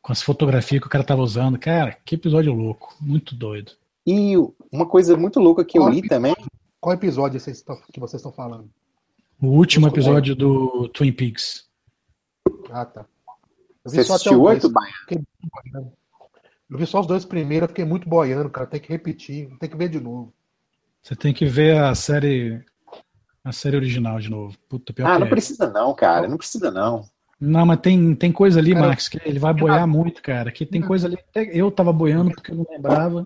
[0.01, 1.59] com as fotografias que o cara tava usando.
[1.59, 2.95] Cara, que episódio louco.
[2.99, 3.73] Muito doido.
[4.07, 4.33] E
[4.71, 6.35] uma coisa muito louca que eu li também,
[6.81, 8.67] Qual episódio vocês estão- que vocês estão falando?
[9.39, 11.65] O último episódio do Twin Peaks.
[12.71, 13.05] Ah, tá.
[13.85, 14.69] Eu você assistiu oito.
[14.69, 14.93] Baia?
[16.69, 18.67] Eu vi só os dois primeiros, eu fiquei muito boiando, cara.
[18.67, 20.33] Tem que repetir, tem que ver de novo.
[21.01, 22.63] Você tem que ver a série
[23.43, 24.55] a série original de novo.
[24.67, 25.29] Puta, pior Ah, que não é.
[25.29, 27.03] precisa não, cara, não precisa não.
[27.39, 30.51] Não, mas tem, tem coisa ali, Cara, Max, que ele vai boiar muito, cara.
[30.51, 31.17] Que tem coisa ali.
[31.53, 33.25] Eu tava boiando porque eu não lembrava.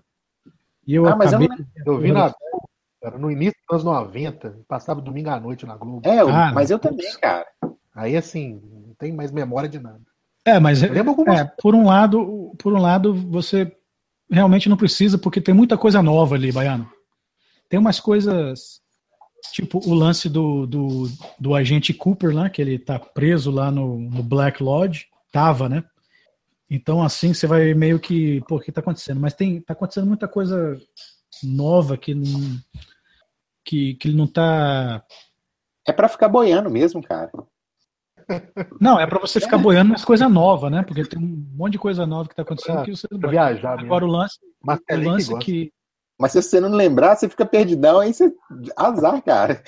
[0.86, 1.48] E eu Ah, mas eu acabei.
[1.48, 2.68] não Eu vi na Globo,
[3.02, 6.08] cara, no início dos anos 90, passava domingo à noite na Globo.
[6.08, 6.96] É, eu- Ah, mas eu putz.
[6.96, 7.46] também, cara.
[7.94, 10.00] Aí assim, não tem mais memória de nada.
[10.44, 13.74] É, mas algumas é, por um lado, por um lado, você
[14.30, 16.90] realmente não precisa, porque tem muita coisa nova ali, Baiano.
[17.68, 18.80] Tem umas coisas,
[19.52, 23.98] tipo o lance do, do, do agente Cooper lá, que ele tá preso lá no,
[23.98, 25.82] no Black Lodge, tava, né?
[26.70, 29.20] Então, assim, você vai meio que, pô, o que tá acontecendo?
[29.20, 30.80] Mas tem, tá acontecendo muita coisa
[31.42, 32.58] nova que não,
[33.64, 35.04] que, que ele não tá
[35.86, 37.30] É pra ficar boiando mesmo, cara.
[38.80, 40.82] Não, é pra você ficar boiando nas coisas novas, né?
[40.82, 43.86] Porque tem um monte de coisa nova que tá acontecendo que você não viajar mesmo.
[43.86, 45.44] Agora o lance, o Marcelinho que lance gosta.
[45.44, 45.72] que.
[46.18, 48.32] Mas se você não lembrar, você fica perdidão, aí você.
[48.76, 49.62] Azar, cara.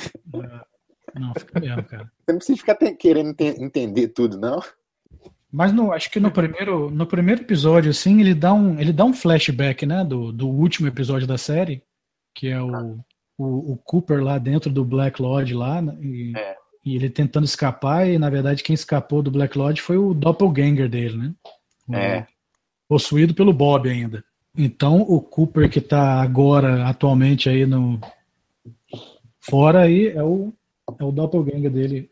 [1.14, 2.05] Não, fica mesmo, cara.
[2.05, 4.61] Você não precisa ficar te- querendo te- entender tudo, não.
[5.51, 9.05] Mas no, acho que no primeiro, no primeiro episódio, assim, ele dá um, ele dá
[9.05, 10.05] um flashback, né?
[10.05, 11.83] Do, do último episódio da série,
[12.35, 12.99] que é o,
[13.38, 16.57] o, o Cooper lá dentro do Black Lodge lá, né, e, É.
[16.87, 20.88] e ele tentando escapar, e na verdade quem escapou do Black Lodge foi o doppelganger
[20.88, 21.35] dele, né?
[21.92, 22.27] É.
[22.88, 24.25] possuído pelo Bob ainda.
[24.57, 28.01] Então o Cooper que tá agora atualmente aí no
[29.40, 30.53] fora aí é o
[30.99, 32.09] é o doppelganger dele.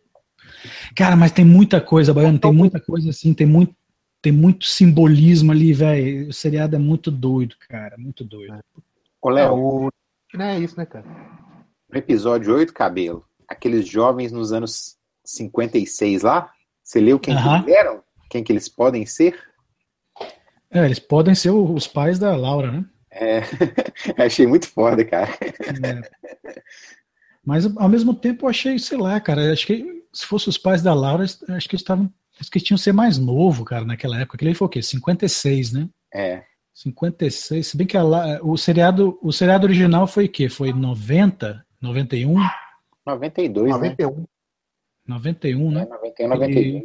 [0.97, 3.75] Cara, mas tem muita coisa, Baiano, tem muita coisa assim, tem muito
[4.21, 6.29] tem muito simbolismo ali, velho.
[6.29, 8.59] O seriado é muito doido, cara, muito doido.
[9.23, 9.89] Ô, É, Léo, o...
[10.33, 11.05] Não é isso, né, cara?
[11.93, 16.51] episódio 8, cabelo, aqueles jovens nos anos 56 lá,
[16.83, 17.63] você leu quem Aham.
[17.63, 18.03] que eles eram?
[18.31, 19.39] Quem que eles podem ser?
[20.71, 22.85] É, eles podem ser os pais da Laura, né?
[23.11, 23.43] É,
[24.25, 25.31] achei muito foda, cara.
[25.31, 26.11] É.
[27.45, 30.83] Mas ao mesmo tempo eu achei, sei lá, cara, acho que se fosse os pais
[30.83, 32.13] da Laura, acho que eles estavam.
[32.41, 34.37] Acho que eles tinham que ser mais novo, cara, naquela época.
[34.37, 34.83] Aquele foi o quê?
[34.83, 35.89] 56, né?
[36.13, 36.43] É,
[36.75, 37.65] 56.
[37.65, 38.03] Se bem que a
[38.43, 40.49] o seriado, o seriado original foi o quê?
[40.49, 42.37] Foi 90, 91?
[43.07, 43.89] 92, né?
[43.91, 44.25] 91.
[45.07, 45.87] 91, É, né?
[45.91, 46.85] 91, 92.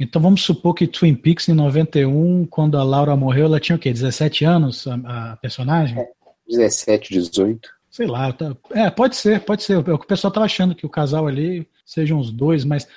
[0.00, 3.78] Então vamos supor que Twin Peaks em 91, quando a Laura morreu, ela tinha o
[3.78, 3.92] quê?
[3.92, 6.04] 17 anos, a, a personagem?
[6.48, 7.68] 17, 18.
[7.90, 9.76] Sei lá, tá- é, pode ser, pode ser.
[9.78, 12.88] O que o pessoal tava achando que o casal ali sejam os dois, mas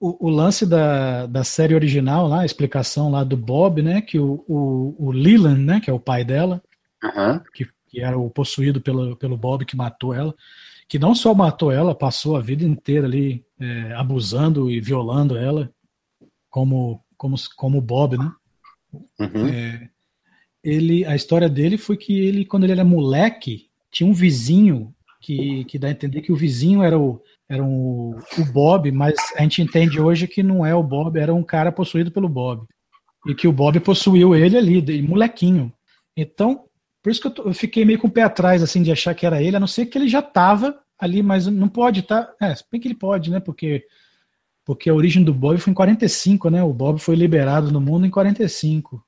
[0.00, 4.18] o, o lance da, da série original lá, a explicação lá do Bob, né, que
[4.18, 6.62] o, o, o Leland, né, que é o pai dela,
[7.04, 7.42] Aham.
[7.54, 10.34] que, que era o possuído pelo, pelo Bob que matou ela,
[10.88, 15.70] que não só matou ela, passou a vida inteira ali é, abusando e violando ela,
[16.48, 18.32] como como como o Bob, né?
[19.20, 19.46] Uhum.
[19.48, 19.90] É,
[20.62, 25.64] ele, a história dele foi que ele, quando ele era moleque, tinha um vizinho que,
[25.64, 29.42] que dá a entender que o vizinho era o, era um, o Bob, mas a
[29.42, 32.66] gente entende hoje que não é o Bob, era um cara possuído pelo Bob.
[33.26, 35.72] E que o Bob possuiu ele ali, de molequinho.
[36.16, 36.64] Então,
[37.08, 39.14] por isso que eu, tô- eu fiquei meio com o pé atrás, assim, de achar
[39.14, 42.30] que era ele, a não ser que ele já estava ali, mas não pode estar.
[42.40, 43.40] é, se bem que ele pode, né?
[43.40, 43.86] Porque,
[44.64, 46.62] porque a origem do Bob foi em 45, né?
[46.62, 49.02] O Bob foi liberado no mundo em 45.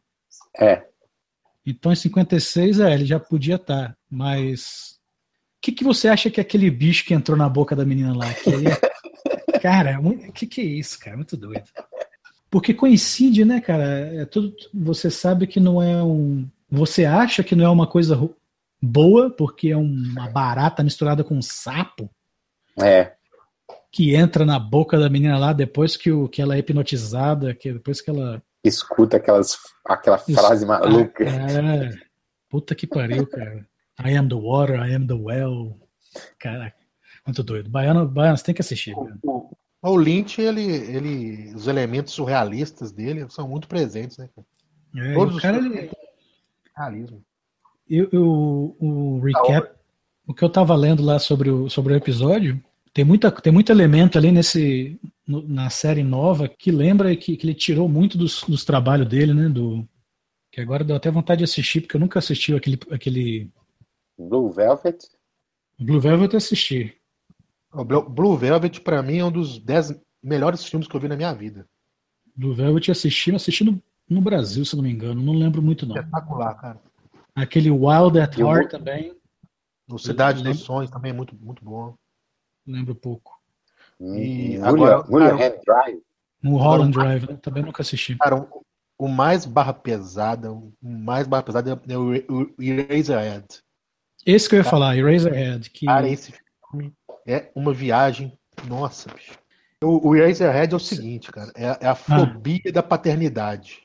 [0.58, 0.82] É.
[1.66, 3.94] Então, em 56, é, ele já podia estar.
[4.10, 4.98] Mas.
[5.58, 8.16] O que, que você acha que é aquele bicho que entrou na boca da menina
[8.16, 8.30] lá?
[8.30, 11.16] É- Cara, o que, que é isso, cara?
[11.18, 11.64] Muito doido.
[12.50, 13.84] Porque coincide, né, cara?
[14.14, 16.48] É tudo, você sabe que não é um.
[16.70, 18.18] Você acha que não é uma coisa
[18.82, 22.08] boa, porque é uma barata misturada com um sapo
[22.80, 23.12] É.
[23.92, 27.72] que entra na boca da menina lá depois que, o, que ela é hipnotizada, que
[27.72, 28.42] depois que ela.
[28.64, 31.24] Escuta aquelas, aquela frase maluca.
[31.24, 31.90] É.
[32.48, 33.66] Puta que pariu, cara.
[34.04, 35.76] I am the water, I am the well.
[36.38, 36.76] Caraca,
[37.26, 37.68] muito doido.
[37.70, 38.94] Baiano, Baiano, você tem que assistir.
[38.94, 39.18] cara.
[39.22, 39.50] O,
[39.82, 44.28] o Lynch, ele, ele, os elementos surrealistas dele são muito presentes, né?
[44.34, 44.46] cara?
[44.96, 45.98] É, Todos o os cara, filmes ele, têm
[46.80, 47.22] realismo.
[47.88, 49.70] eu, eu- o recap,
[50.26, 52.62] o que eu tava lendo lá sobre o, sobre o episódio,
[52.92, 57.46] tem, muita, tem muito elemento ali nesse, no- na série nova que lembra que, que
[57.46, 59.48] ele tirou muito dos, dos trabalhos dele, né?
[59.48, 59.86] Do,
[60.52, 63.50] que agora deu até vontade de assistir, porque eu nunca assisti aquele, aquele
[64.18, 64.98] Blue Velvet.
[65.78, 66.94] Blue Velvet eu assisti.
[67.72, 71.06] O Blue Blue Velvet, pra mim, é um dos dez melhores filmes que eu vi
[71.08, 71.66] na minha vida.
[72.36, 73.64] Blue Velvet eu assisti, mas assisti
[74.10, 75.22] no, no Brasil, se não me engano.
[75.22, 75.96] Não lembro muito, não.
[75.96, 76.80] Espetacular, cara.
[77.34, 79.14] Aquele Wild at E o- Heart também,
[79.88, 81.94] O Cidade dos Sonhos também é muito, muito bom.
[82.66, 83.40] lembro pouco.
[84.00, 86.02] E Mulher, agora, Mulherhead Drive.
[86.42, 87.36] No Holland Drive, né?
[87.42, 88.16] também nunca assisti.
[88.16, 88.64] Cara, o,
[88.98, 93.46] o mais barra pesada, o mais barra pesada é o, o Eraserhead.
[94.24, 96.32] Esse que eu ia falar, Eraserhead, que Cara, esse
[96.70, 96.94] filme
[97.26, 98.38] é uma viagem.
[98.66, 99.38] Nossa, bicho.
[99.82, 101.52] O, o Eraserhead é o seguinte, cara.
[101.54, 103.82] É, é a fobia da paternidade.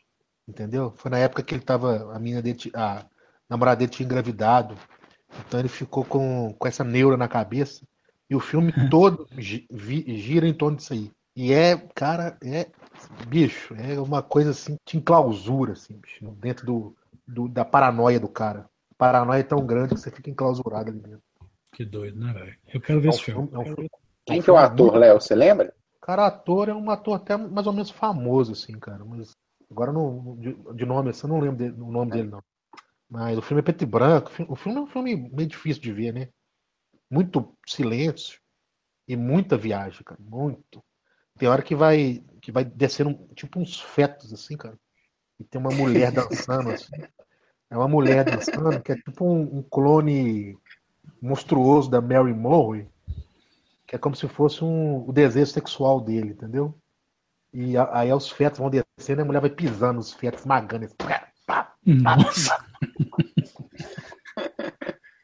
[0.47, 0.93] Entendeu?
[0.97, 2.13] Foi na época que ele tava.
[2.15, 3.05] A menina dele, a
[3.49, 4.75] namorada dele tinha engravidado.
[5.47, 7.85] Então ele ficou com, com essa neura na cabeça.
[8.29, 11.11] E o filme todo gira em torno disso aí.
[11.35, 12.67] E é, cara, é.
[13.27, 16.95] Bicho, é uma coisa assim, te enclausura, assim, bicho, dentro do,
[17.27, 18.61] do- da paranoia do cara.
[18.91, 21.21] A paranoia é tão grande que você fica enclausurado ali dentro.
[21.73, 22.55] que doido, né, velho?
[22.73, 23.47] Eu quero ver É um esse filme.
[23.49, 23.89] filme- é um filme-
[24.25, 25.19] Quem que é o ator, Léo?
[25.19, 25.73] Você lembra?
[26.01, 29.03] Cara, ator é um ator até mais ou menos famoso, assim, cara.
[29.03, 29.31] Mas
[29.71, 32.43] agora não, de, de nome assim, eu não lembro dele- o nome dele, não.
[33.09, 34.31] Mas o filme é preto e branco.
[34.49, 36.29] O filme é um filme meio difícil de ver, né?
[37.09, 38.39] Muito silêncio
[39.07, 40.21] e muita viagem, cara.
[40.21, 40.83] Muito.
[41.37, 44.79] Tem hora que vai, que vai descendo tipo uns fetos, assim, cara.
[45.39, 46.93] E tem uma mulher dançando, assim.
[47.69, 50.57] É uma mulher dançando que é tipo um, um clone
[51.21, 52.87] monstruoso da Mary Monroe
[53.87, 56.73] que é como se fosse um, o desejo sexual dele, entendeu?
[57.57, 60.87] E a- aí os fetos vão descendo e a mulher vai pisando nos fetos, esmagando.
[60.97, 61.73] pá, pá.
[61.85, 62.57] Nossa,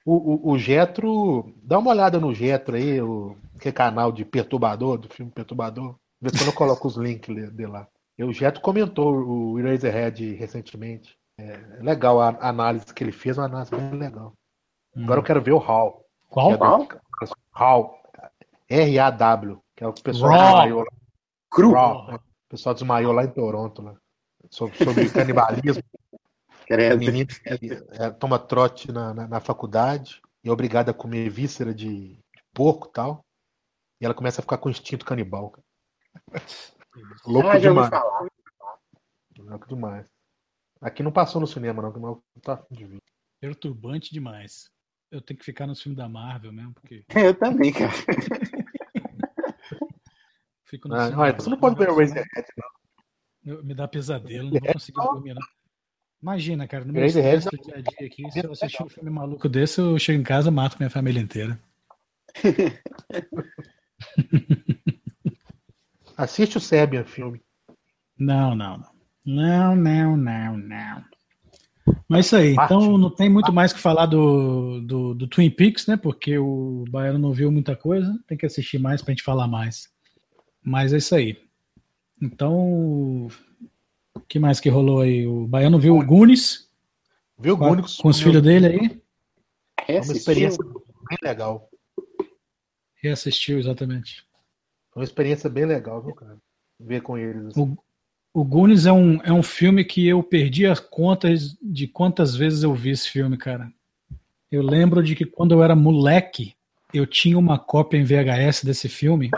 [0.06, 4.26] O, o, o Getro, dá uma olhada no Getro aí, o, que é canal de
[4.26, 5.96] perturbador, do filme Perturbador.
[6.20, 7.88] Vê se eu não coloco os links de lá.
[8.18, 11.16] E o Getro comentou o Eraserhead recentemente.
[11.38, 14.34] É legal a a análise que ele fez, uma análise bem legal.
[14.96, 16.04] Agora eu quero ver o Hall.
[16.30, 16.52] qual?
[16.52, 16.88] é Qual?
[17.52, 17.96] Hall.
[18.70, 20.86] R-A-W, que é o que o pessoal Raw.
[21.52, 21.72] Cru.
[21.74, 22.16] Raw, né?
[22.16, 23.96] O pessoal desmaiou lá em Toronto, lá.
[24.50, 25.84] Sobre, sobre canibalismo.
[26.14, 27.00] A Credo.
[27.00, 27.28] menina
[27.60, 32.14] que é, toma trote na, na, na faculdade e é obrigada a comer víscera de,
[32.16, 33.26] de porco e tal.
[34.00, 35.52] E ela começa a ficar com instinto canibal.
[35.52, 36.44] cara.
[37.26, 37.90] Louco Ah, demais.
[39.38, 40.06] Louco demais.
[40.82, 42.98] Aqui não passou no cinema, não, que não tá de.
[43.40, 44.70] Perturbante demais.
[45.12, 47.04] Eu tenho que ficar no filme da Marvel mesmo, porque.
[47.16, 47.92] Eu também, cara.
[50.72, 52.48] Fico no Ah, você não pode ver o Razorhead,
[53.44, 53.62] não.
[53.62, 55.42] Me dá pesadelo, não vou conseguir dormir, não.
[56.22, 58.88] Imagina, cara, no meu Razorhead estresse do dia a dia aqui, se eu assistir um
[58.88, 61.60] filme maluco desse, eu chego em casa e mato minha família inteira.
[66.16, 67.42] Assiste o Sebian filme.
[68.18, 68.92] Não, não, não.
[69.26, 71.04] Não, não, não, não.
[72.08, 75.86] Mas isso aí, então não tem muito mais que falar do, do, do Twin Peaks,
[75.88, 75.98] né?
[75.98, 79.91] Porque o Baiano não viu muita coisa, tem que assistir mais pra gente falar mais.
[80.64, 81.38] Mas é isso aí.
[82.22, 83.28] Então,
[84.14, 85.26] o que mais que rolou aí?
[85.26, 86.70] O Baiano viu o Goonies
[87.42, 87.98] Viu o Gúnicos?
[87.98, 89.02] com os filhos dele aí?
[89.88, 91.68] É uma experiência bem legal.
[93.02, 94.24] Reassistiu, exatamente.
[94.92, 96.38] Foi uma experiência bem legal, viu, cara?
[96.80, 97.48] Ver com eles.
[97.48, 97.62] assim.
[98.34, 102.36] O, o Goonies é um, é um filme que eu perdi as contas de quantas
[102.36, 103.74] vezes eu vi esse filme, cara.
[104.52, 106.54] Eu lembro de que quando eu era moleque,
[106.94, 109.32] eu tinha uma cópia em VHS desse filme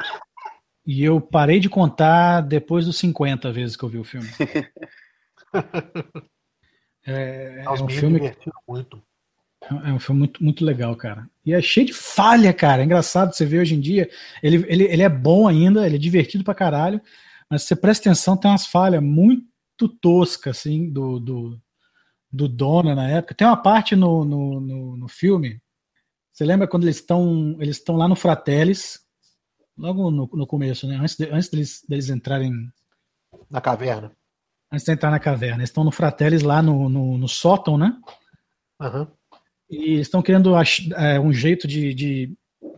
[0.86, 4.30] e eu parei de contar depois dos 50 vezes que eu vi o filme.
[7.06, 8.20] É, é um filme
[8.66, 9.04] muito.
[9.84, 11.30] é um filme muito, muito legal, cara.
[11.46, 12.82] E é cheio de falha, cara.
[12.82, 14.10] É engraçado você ver hoje em dia.
[14.42, 17.02] Ele, ele, ele é bom ainda, ele é divertido pra caralho,
[17.50, 21.62] mas você presta atenção, tem umas falhas muito toscas, assim, do, do,
[22.32, 23.36] do Dona na época.
[23.36, 25.62] Tem uma parte no, no, no, no filme.
[26.32, 29.03] Você lembra quando eles estão eles estão lá no Fratellis,
[29.78, 30.98] logo no, no começo, né?
[30.98, 32.52] Antes, de, antes deles, deles entrarem
[33.50, 34.12] Na caverna.
[34.72, 35.58] antes de entrar na caverna.
[35.58, 37.96] Eles estão no Fratellis lá no, no, no sótão, né?
[38.80, 39.08] Aham.
[39.70, 42.34] E estão querendo ach- é, um jeito de, de,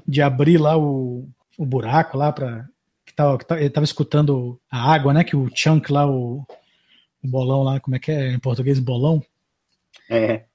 [0.08, 1.28] de abrir lá o,
[1.58, 2.68] o buraco lá para
[3.06, 5.24] que tava, que tava- ele estava escutando a água, né?
[5.24, 6.46] Que o chunk lá, o,
[7.24, 9.22] o bolão lá, como é que é em português bolão?
[10.10, 10.46] É.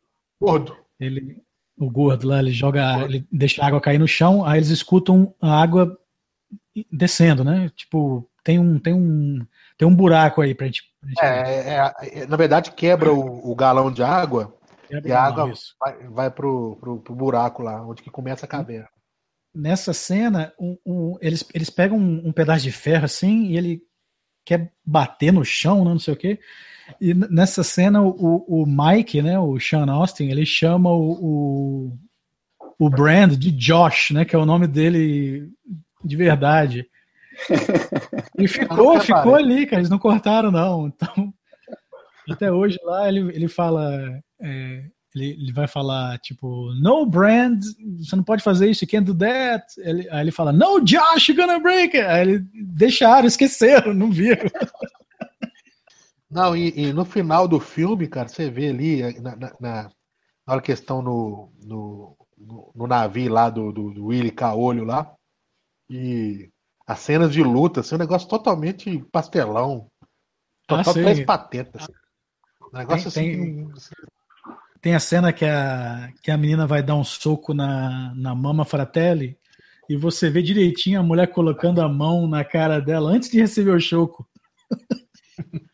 [0.40, 0.76] Gordo.
[0.98, 1.42] Ele,
[1.76, 5.34] o gordo lá, ele joga, ele deixa a água cair no chão, aí eles escutam
[5.40, 5.98] a água
[6.90, 7.70] descendo, né?
[7.76, 9.44] Tipo, tem um tem um
[9.78, 10.82] tem um buraco aí pra gente.
[11.00, 14.54] Pra gente É, é, é, na verdade, quebra o, o galão de água
[14.90, 15.06] ver.
[15.06, 15.74] e a água Isso.
[15.80, 18.88] vai, vai pro, pro, pro buraco lá, onde que começa a caverna.
[19.54, 23.82] nessa cena, um- um- eles, eles pegam um, um pedaço de ferro assim e ele
[24.44, 26.38] quer bater no chão, né, não sei o quê.
[27.00, 31.98] E nessa cena, o, o Mike, né, o Sean Austin, ele chama o, o,
[32.78, 35.48] o Brand de Josh, né, que é o nome dele
[36.04, 36.86] de verdade.
[38.38, 40.88] E ficou, ficou ali, cara, eles não cortaram, não.
[40.88, 41.32] Então,
[42.28, 44.20] até hoje lá ele, ele fala.
[44.40, 44.84] é,
[45.14, 47.60] ele, ele vai falar, tipo, no brand,
[47.98, 49.64] você não pode fazer isso, you can't do that.
[49.78, 52.06] Ele, aí ele fala, no Josh, you're gonna break it.
[52.08, 54.48] Aí ele deixaram, esqueceram, não viram.
[56.30, 59.90] Não, e, e no final do filme, cara, você vê ali, eh, na, na, na
[60.46, 65.12] hora que estão no, no, no, no navio lá do, do, do Willy Caolho lá,
[65.90, 66.48] e
[66.86, 69.90] as cenas de luta, assim, um negócio totalmente pastelão.
[70.66, 71.88] Total Ah, três patetas.
[72.72, 74.00] Um negócio Tem- assim.
[74.80, 78.64] Tem a cena que a, que a menina vai dar um soco na, na mama
[78.64, 79.36] fratelli
[79.90, 83.72] e você vê direitinho a mulher colocando a mão na cara dela antes de receber
[83.72, 84.26] o choco.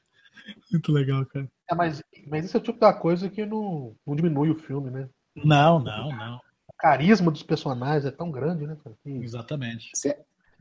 [0.73, 1.47] Muito legal, cara.
[1.71, 4.91] É, mas, mas isso é o tipo da coisa que não, não diminui o filme,
[4.91, 5.09] né?
[5.37, 6.41] Não, não, não.
[6.79, 8.97] O carisma dos personagens é tão grande, né, cara?
[9.03, 9.91] que- Exatamente.
[9.95, 10.19] Cê-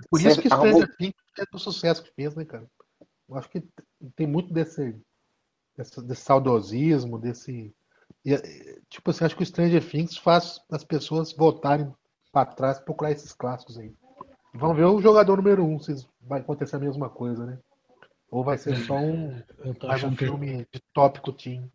[0.10, 2.66] Por Cê isso que arrumou- Stranger Things é do sucesso que fez, né, cara?
[3.30, 3.64] Eu acho que
[4.16, 4.96] tem muito desse,
[5.78, 7.74] desse, desse saudosismo, desse.
[8.90, 11.92] tipo assim, acho que o Stranger Things faz as pessoas voltarem
[12.32, 13.94] para trás e procurar esses clássicos aí.
[14.54, 17.58] Vamos ver o jogador número um, se vai acontecer a mesma coisa, né?
[18.32, 21.72] Ou vai ser só um, Eu tô mais um achando que, filme de tópico teen.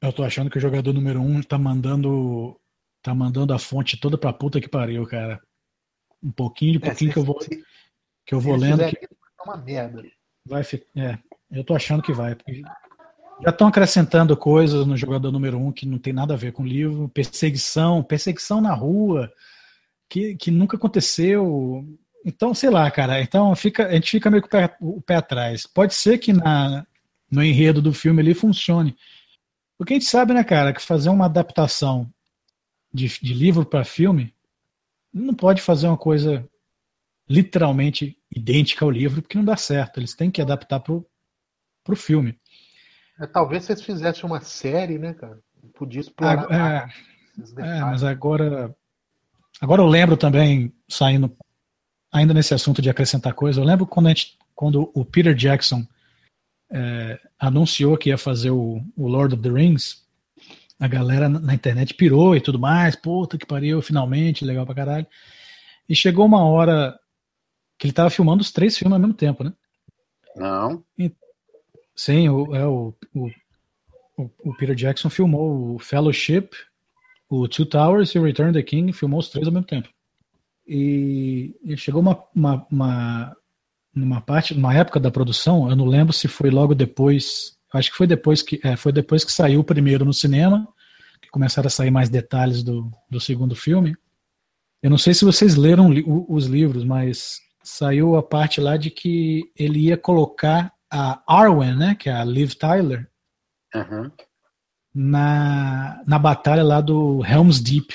[0.00, 2.58] eu tô achando que o jogador número um tá mandando
[3.02, 5.40] tá mandando a fonte toda pra puta que pariu, cara.
[6.22, 7.64] Um pouquinho de É, pouquinho se- que eu vou se-
[8.26, 9.08] que eu vou lendo que ser
[9.44, 10.02] uma merda.
[10.46, 10.86] vai ficar.
[10.96, 11.18] É,
[11.50, 12.34] eu tô achando que vai.
[12.34, 12.62] porque
[13.42, 16.64] Já estão acrescentando coisas no jogador número um que não tem nada a ver com
[16.64, 19.32] o livro, perseguição, perseguição na rua,
[20.08, 21.86] que, que nunca aconteceu.
[22.24, 23.20] Então, sei lá, cara.
[23.22, 25.66] Então fica, a gente fica meio com o pé, o pé atrás.
[25.66, 26.84] Pode ser que na,
[27.30, 28.96] no enredo do filme ali funcione.
[29.78, 32.12] Porque a gente sabe, né, cara, que fazer uma adaptação
[32.92, 34.34] de, de livro para filme
[35.12, 36.48] não pode fazer uma coisa
[37.28, 39.98] literalmente idêntica ao livro, porque não dá certo.
[39.98, 41.06] Eles têm que adaptar pro,
[41.84, 42.38] pro filme.
[43.18, 45.38] É, talvez se eles fizessem uma série, né, cara?
[45.74, 46.88] Podia explorar Ah,
[47.58, 48.74] é, É, mas agora.
[49.60, 51.36] Agora eu lembro também, saindo
[52.12, 55.84] ainda nesse assunto de acrescentar coisa, eu lembro quando, a gente, quando o Peter Jackson
[56.70, 60.06] é, anunciou que ia fazer o, o, Lord of the Rings,
[60.78, 65.06] a galera na internet pirou e tudo mais, puta que pariu, finalmente, legal pra caralho.
[65.88, 66.98] E chegou uma hora
[67.78, 69.52] que ele tava filmando os três filmes ao mesmo tempo, né?
[70.36, 70.84] Não.
[70.96, 71.10] E,
[71.96, 76.50] sim, o, é, o, o, o, Peter Jackson filmou o Fellowship,
[77.28, 79.88] o Two Towers e o Return of the King, filmou os três ao mesmo tempo.
[80.66, 83.36] E, e chegou uma, uma, uma,
[83.94, 87.96] numa parte, numa época da produção, eu não lembro se foi logo depois, acho que
[87.96, 90.66] foi depois que, é, foi depois que saiu o primeiro no cinema,
[91.20, 93.96] que começaram a sair mais detalhes do, do segundo filme.
[94.82, 98.90] Eu não sei se vocês leram li, os livros, mas saiu a parte lá de
[98.90, 103.06] que ele ia colocar a Arwen, né, que é a Liv Tyler,
[103.74, 104.10] uhum.
[104.94, 107.94] na, na batalha lá do Helm's Deep.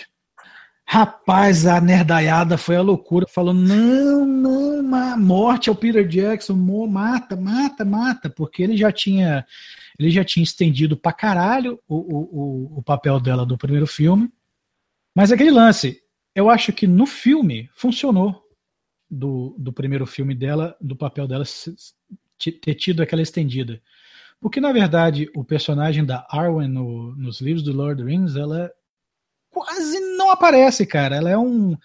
[0.86, 4.84] Rapaz, a nerdaiada foi a loucura, falou: não, não,
[5.17, 6.53] morte ao Peter Jackson,
[6.88, 9.45] mata, mata, mata, porque ele já tinha
[9.97, 14.31] ele já tinha estendido pra caralho o, o, o papel dela do primeiro filme.
[15.15, 16.01] Mas aquele lance,
[16.34, 18.43] eu acho que no filme funcionou
[19.09, 21.43] do, do primeiro filme dela, do papel dela
[22.61, 23.79] ter tido aquela estendida.
[24.41, 28.36] Porque, na verdade, o personagem da Arwen no, nos livros do Lord of the Rings,
[28.36, 28.71] ela
[29.53, 31.15] quase não aparece, cara.
[31.15, 31.77] Ela é um.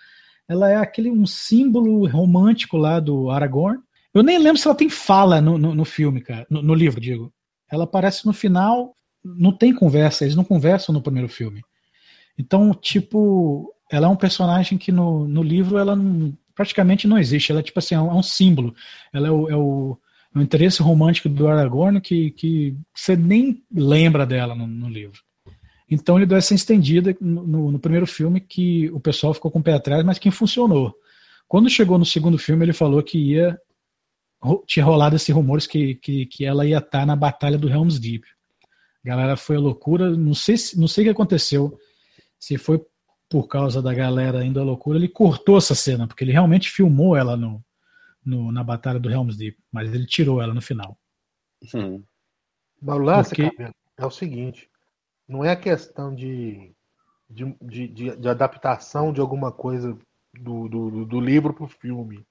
[0.48, 3.80] Ela é aquele um símbolo romântico lá do Aragorn.
[4.14, 6.46] Eu nem lembro se ela tem fala no, no, no filme, cara.
[6.50, 7.32] No, no, livro, digo.
[7.70, 11.62] Ela aparece no final, não tem conversa, eles não conversam no primeiro filme.
[12.38, 17.52] Então, tipo, ela é um personagem que no, no livro ela não, praticamente não existe.
[17.52, 18.74] Ela é tipo assim, é um, é um símbolo.
[19.12, 19.98] Ela é o, é o,
[20.34, 25.22] é o, interesse romântico do Aragorn que, que você nem lembra dela no, no livro.
[25.90, 29.62] Então ele deu essa estendida no, no, primeiro filme que o pessoal ficou com o
[29.62, 30.94] pé atrás, mas que funcionou.
[31.46, 33.58] Quando chegou no segundo filme, ele falou que ia
[34.66, 38.24] tinha rolado esses rumores que, que, que ela ia estar na batalha do Helm's Deep.
[39.04, 41.76] A galera foi a loucura, não sei, não sei o que aconteceu,
[42.38, 42.80] se foi
[43.28, 47.16] por causa da galera indo à loucura, ele cortou essa cena, porque ele realmente filmou
[47.16, 47.62] ela no,
[48.24, 50.96] no na batalha do Helm's Deep, mas ele tirou ela no final.
[51.74, 52.02] Hum.
[52.80, 53.72] Mas o lance, porque...
[53.96, 54.70] é o seguinte,
[55.28, 56.74] não é questão de,
[57.28, 59.96] de, de, de, adaptação de alguma coisa
[60.32, 62.26] do, do, do livro para o filme.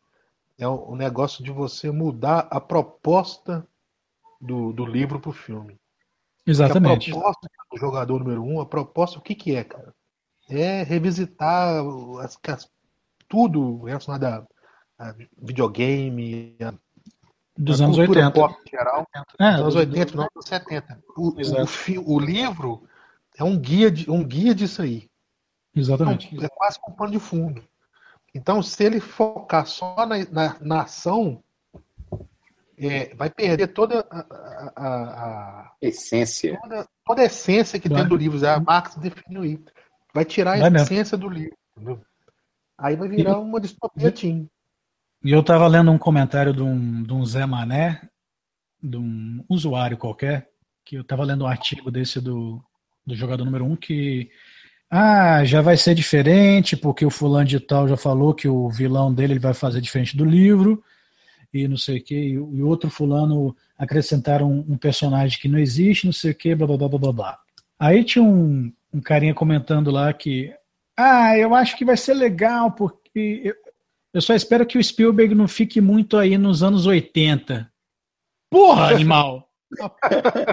[0.58, 3.68] É o, negócio de você mudar a proposta
[4.42, 5.80] do, do livro para o filme.
[6.46, 7.12] Exatamente.
[7.12, 9.94] a proposta do jogador número um, a proposta, o que, que é, cara?
[10.50, 11.84] É revisitar
[12.22, 12.72] as, as,
[13.28, 14.48] tudo relacionado a,
[14.98, 16.74] a videogame, a
[17.58, 18.32] dos anos 80.
[18.32, 19.08] Pop geral,
[19.40, 21.04] é, dos anos 80, não, dos 70.
[21.16, 22.88] O, o, o, livro
[23.38, 25.10] é um guia, de, um guia disso aí.
[25.76, 26.34] Exatamente.
[26.34, 27.64] Então, é quase um pano de fundo.
[28.34, 31.44] Então, se ele focar só na, na, na ação,
[32.78, 34.20] é, vai perder toda a,
[34.76, 36.60] a, a essência.
[36.62, 38.00] Toda, toda, a essência que vai.
[38.00, 38.48] tem do livro.
[38.48, 39.66] A Marx definiu isso.
[40.14, 41.30] Vai tirar a vai essência mesmo.
[41.30, 41.58] do livro.
[41.76, 42.02] Entendeu?
[42.78, 44.48] Aí vai virar e, uma distopia teen.
[45.24, 48.02] E eu estava lendo um comentário de um, de um Zé Mané,
[48.82, 50.50] de um usuário qualquer,
[50.86, 52.64] que eu estava lendo um artigo desse do,
[53.06, 54.30] do jogador número um que
[54.90, 59.14] ah, já vai ser diferente, porque o fulano de tal já falou que o vilão
[59.14, 60.82] dele ele vai fazer diferente do livro,
[61.54, 66.06] e não sei o que, e outro fulano acrescentaram um, um, personagem que não existe,
[66.06, 67.40] não sei o que, blá blá blá blá blá.
[67.80, 70.54] Aí tinha um, um carinha comentando lá que,
[70.96, 73.54] ah, eu acho que vai ser legal, porque
[74.18, 77.72] eu só espero que o Spielberg não fique muito aí nos anos 80.
[78.50, 79.48] Porra, animal!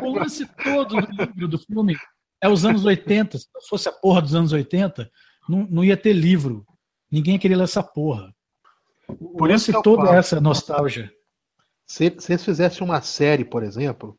[0.03, 1.97] o lance todo do livro do filme
[2.43, 3.39] é os anos 80.
[3.39, 5.11] Se fosse a porra dos anos 80,
[5.49, 6.67] não, não ia ter livro.
[7.11, 8.35] Ninguém queria ler essa porra.
[9.39, 11.11] Por isso toda falo, essa nostalgia.
[11.87, 14.19] Se, se eles fizessem uma série, por exemplo,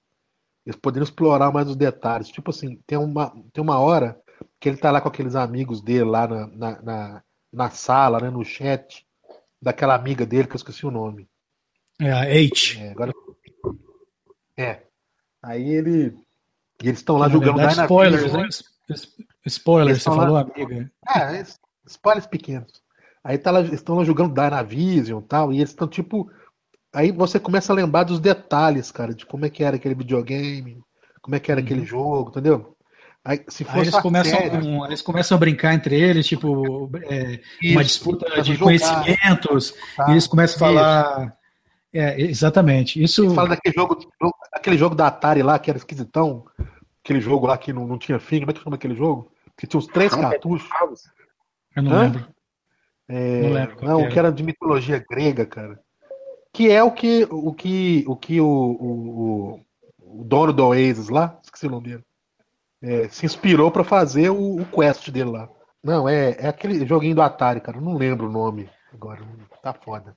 [0.66, 2.30] eles poderiam explorar mais os detalhes.
[2.30, 4.20] Tipo assim, tem uma, tem uma hora
[4.60, 7.24] que ele tá lá com aqueles amigos dele lá na, na, na,
[7.54, 9.06] na sala, né, no chat,
[9.66, 11.28] daquela amiga dele, que eu esqueci o nome.
[12.00, 12.80] É, a H.
[12.80, 13.12] É, agora...
[14.56, 14.84] é.
[15.42, 16.16] Aí ele.
[16.84, 18.48] E eles estão lá jogando verdade, Spoilers, né?
[19.46, 20.42] Spoilers, você falou, lá...
[20.42, 20.92] amiga.
[21.10, 21.44] É,
[21.88, 22.84] spoilers pequenos.
[23.24, 26.30] Aí tá lá, estão lá jogando Dynavision e tal, e eles estão tipo.
[26.94, 30.80] Aí você começa a lembrar dos detalhes, cara, de como é que era aquele videogame,
[31.22, 31.66] como é que era uhum.
[31.66, 32.75] aquele jogo, entendeu?
[33.26, 37.84] Aí, se Aí eles, começam, série, eles começam a brincar entre eles, tipo, é, uma
[37.84, 41.38] disputa de conhecimentos, tá, e eles começam a falar.
[41.92, 43.02] É, exatamente.
[43.02, 43.34] Isso.
[43.34, 43.98] fala daquele jogo,
[44.54, 46.46] aquele jogo da Atari lá, que era esquisitão,
[47.04, 49.32] aquele jogo lá que não, não tinha fim, como é que chama aquele jogo?
[49.58, 50.70] Que tinha uns três cartuchos.
[51.76, 52.02] Eu não Hã?
[52.02, 52.28] lembro.
[53.08, 55.80] É, não, lembro não que, era de mitologia grega, cara.
[56.54, 59.60] Que é o que o que o, que o, o,
[60.00, 62.04] o dono do Oasis lá, esqueci o nome dele,
[62.86, 65.50] é, se inspirou pra fazer o, o quest dele lá.
[65.84, 67.80] Não, é, é aquele joguinho do Atari, cara.
[67.80, 69.22] Não lembro o nome agora.
[69.62, 70.16] Tá foda.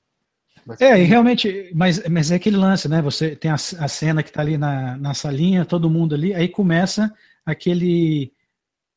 [0.66, 3.02] Mas, É, e realmente, mas, mas é aquele lance, né?
[3.02, 6.48] Você tem a, a cena que tá ali na, na salinha, todo mundo ali, aí
[6.48, 7.12] começa
[7.44, 8.32] aquele,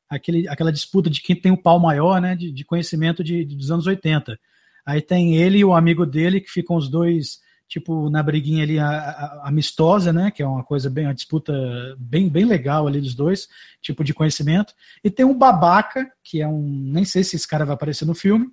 [0.09, 2.35] aquele aquela disputa de quem tem o pau maior, né?
[2.35, 4.39] De, de conhecimento de, de- dos anos 80.
[4.85, 7.39] Aí tem ele e o amigo dele, que ficam os dois,
[7.71, 10.29] tipo, na briguinha ali a- a- amistosa, né?
[10.29, 11.53] Que é uma coisa bem, uma disputa
[11.97, 13.47] bem, bem legal ali dos dois,
[13.81, 14.73] tipo de conhecimento.
[15.01, 16.61] E tem um babaca, que é um.
[16.61, 18.49] Nem sei se esse cara vai aparecer no filme,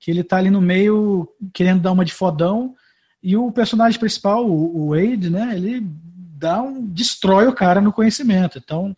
[0.00, 2.74] que ele tá ali no meio querendo dar uma de fodão.
[3.22, 5.52] E o personagem principal, o, o Wade, né?
[5.54, 5.86] Ele
[6.36, 6.84] dá um.
[6.84, 8.58] destrói o cara no conhecimento.
[8.58, 8.92] Então,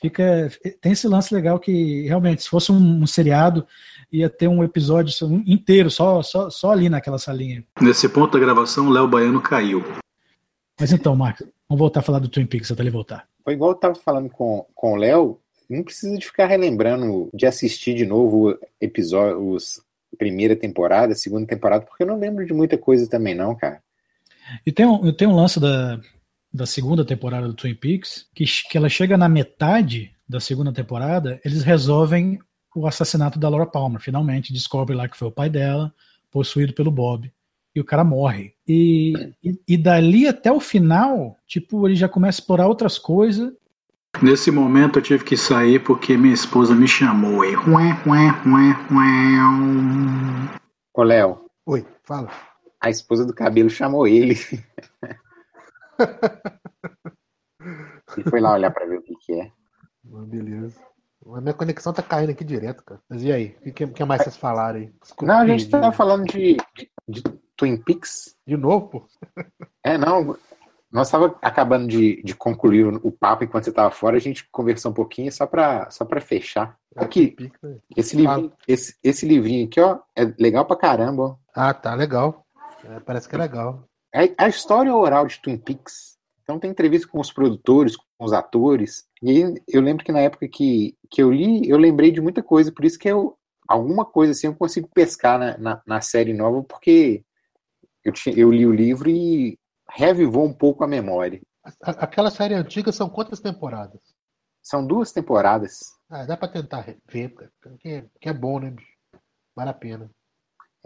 [0.00, 0.52] fica.
[0.80, 3.66] Tem esse lance legal que realmente, se fosse um, um seriado,
[4.14, 5.12] ia ter um episódio
[5.44, 7.64] inteiro, só, só, só ali naquela salinha.
[7.80, 9.84] Nesse ponto da gravação, o Léo Baiano caiu.
[10.78, 13.26] Mas então, Marcos, vamos voltar a falar do Twin Peaks até ele voltar.
[13.42, 17.44] Foi igual eu tava falando com, com o Léo, não precisa de ficar relembrando, de
[17.44, 19.82] assistir de novo o episódio, os
[20.16, 23.82] primeira temporada, segunda temporada, porque eu não lembro de muita coisa também não, cara.
[24.64, 26.00] E tem um, tem um lance da,
[26.52, 31.40] da segunda temporada do Twin Peaks, que, que ela chega na metade da segunda temporada,
[31.44, 32.38] eles resolvem
[32.74, 34.00] o assassinato da Laura Palmer.
[34.00, 35.92] Finalmente descobre lá que foi o pai dela,
[36.30, 37.32] possuído pelo Bob.
[37.74, 38.54] E o cara morre.
[38.68, 43.52] E, e, e dali até o final, tipo, ele já começa a explorar outras coisas.
[44.22, 47.44] Nesse momento eu tive que sair porque minha esposa me chamou.
[47.44, 47.56] E...
[50.94, 52.30] Ô, Léo, Oi, fala.
[52.80, 54.34] a esposa do cabelo chamou ele.
[58.16, 59.50] e foi lá olhar pra ver o que que é.
[60.04, 60.80] Beleza.
[61.32, 63.00] A minha conexão tá caindo aqui direto, cara.
[63.08, 63.56] Mas e aí?
[63.64, 64.92] O que, que mais vocês falaram aí?
[65.00, 66.56] Desculpa, Não, a gente tava falando de,
[67.08, 67.22] de,
[67.56, 68.36] Twin Peaks.
[68.46, 69.08] De novo, pô?
[69.82, 70.36] É, não.
[70.90, 74.92] Nós tava acabando de, de concluir o, papo enquanto você tava fora, a gente conversou
[74.92, 76.78] um pouquinho só pra, só pra fechar.
[76.94, 77.78] Aqui, Pique, né?
[77.96, 81.36] esse livrinho, esse, esse livrinho aqui, ó, é legal pra caramba, ó.
[81.52, 82.46] Ah, tá, legal.
[82.84, 83.82] É, parece que é legal.
[84.14, 86.16] É a história oral de Twin Peaks.
[86.44, 89.04] Então tem entrevista com os produtores, com os atores.
[89.22, 92.70] E eu lembro que na época que, que eu li, eu lembrei de muita coisa.
[92.70, 93.36] Por isso que eu,
[93.66, 97.24] alguma coisa assim eu consigo pescar na, na, na série nova, porque
[98.04, 99.58] eu, eu li o livro e
[99.90, 101.40] revivou um pouco a memória.
[101.80, 104.00] Aquela série antiga são quantas temporadas?
[104.62, 105.78] São duas temporadas.
[106.10, 107.50] Ah, dá pra tentar ver, cara.
[107.80, 108.92] Que é, que é bom, né, bicho?
[109.56, 110.10] Vale a pena.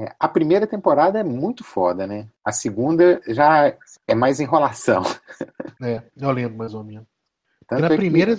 [0.01, 2.29] É, a primeira temporada é muito foda, né?
[2.45, 3.75] A segunda já
[4.07, 5.03] é mais enrolação.
[5.81, 7.07] É, eu lembro mais ou menos.
[7.69, 8.37] Tanto na é que- primeira,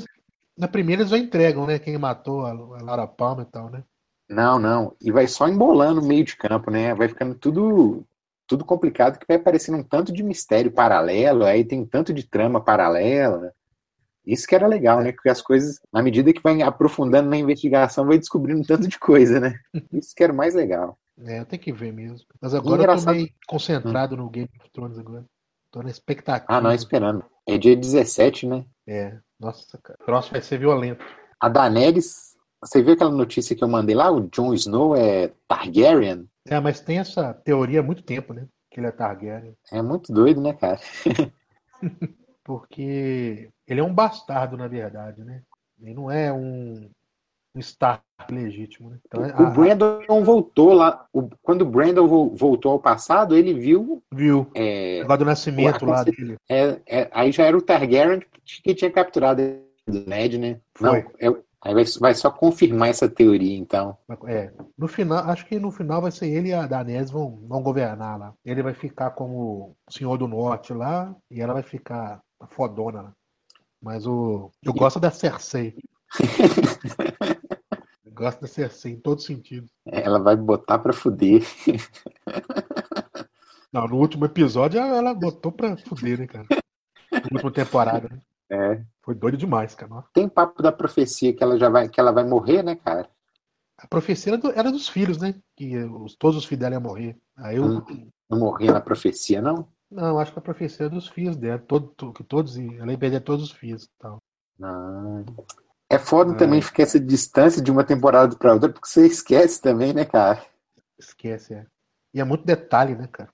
[0.57, 1.80] na primeira eles já entregam, né?
[1.80, 3.82] Quem matou a, a Laura Palmer e tal, né?
[4.30, 4.93] Não, não.
[4.99, 6.93] E vai só embolando o meio de campo, né?
[6.93, 8.03] Vai ficando tudo
[8.45, 12.28] tudo complicado que vai aparecendo um tanto de mistério paralelo, aí tem um tanto de
[12.28, 13.53] trama paralela.
[14.26, 15.12] Isso que era legal, né?
[15.12, 18.99] Porque as coisas, na medida que vai aprofundando na investigação, vai descobrindo um tanto de
[18.99, 19.57] coisa, né?
[19.93, 20.97] Isso que era mais legal.
[21.26, 22.26] É, eu tenho que ver mesmo.
[22.41, 23.15] Mas agora eu tô Engraçado.
[23.15, 25.26] meio concentrado no Game of Thrones agora.
[25.72, 26.45] Tô na expectativa.
[26.47, 27.24] Ah, não, esperando.
[27.47, 28.65] É dia 17, né?
[28.88, 29.97] É, nossa, cara.
[30.01, 31.05] O próximo vai ser violento.
[31.39, 34.11] A Daenerys, você viu aquela notícia que eu mandei lá?
[34.11, 36.28] O Jon Snow é Targaryen?
[36.47, 38.47] É, mas tem essa teoria há muito tempo, né?
[38.72, 39.55] Que ele é Targaryen.
[39.72, 40.80] É muito doido, né, cara?
[42.43, 45.43] Porque ele é um bastardo, na verdade, né?
[45.80, 46.89] Ele não é um,
[47.57, 48.97] Stark legítimo, né?
[49.05, 51.05] Então, O a- Brandon voltou lá.
[51.13, 54.03] o- quando o Brandon vo- voltou ao passado, ele viu.
[54.13, 54.49] viu?
[54.53, 56.37] é, Negócio do nascimento lá dele.
[56.49, 58.21] é- é- aí já era o Targaryen
[58.63, 59.41] que, tinha capturado
[59.87, 60.59] o Ned, né?
[60.79, 61.05] Não, Foi.
[61.19, 61.29] é-
[61.61, 63.97] aí vai, vai só confirmar essa teoria, então.
[64.27, 67.63] É, no final, acho que no final vai ser ele e a Daenerys vão, vão
[67.63, 68.33] governar lá.
[68.45, 73.13] Ele vai ficar como o Senhor do Norte lá e ela vai ficar fodona lá.
[73.81, 75.75] Mas o eu gosto da Cersei.
[78.20, 79.72] Gosto da Cersei em todos os sentidos.
[79.86, 81.41] Ela vai botar pra fuder.
[83.72, 86.45] Não, no último episódio ela botou pra fuder, né, cara?
[87.11, 88.22] Na última temporada, né?
[88.51, 88.84] É.
[89.03, 90.03] Foi doido demais, cara.
[90.13, 93.07] Tem papo da profecia que ela já vai, que ela vai morrer, né, cara?
[93.78, 95.36] A profecia era, do- era dos filhos, né?
[95.55, 97.15] Que os- todos os filhos dela iam morrer.
[97.38, 98.09] Aí eu, Hum.
[98.30, 99.67] Não morria na profecia, não?
[99.89, 101.57] não, acho que a profecia era dos filhos dela.
[101.59, 104.17] Todo, to- que todos, ela ia perder todos os filhos e tal.
[104.57, 105.24] Não.
[105.89, 106.35] É foda Ah.
[106.37, 110.43] também ficar essa distância de uma temporada pra outra, porque você esquece também, né, cara?
[110.97, 111.65] Esquece, é.
[112.13, 113.29] E é muito detalhe, né, cara?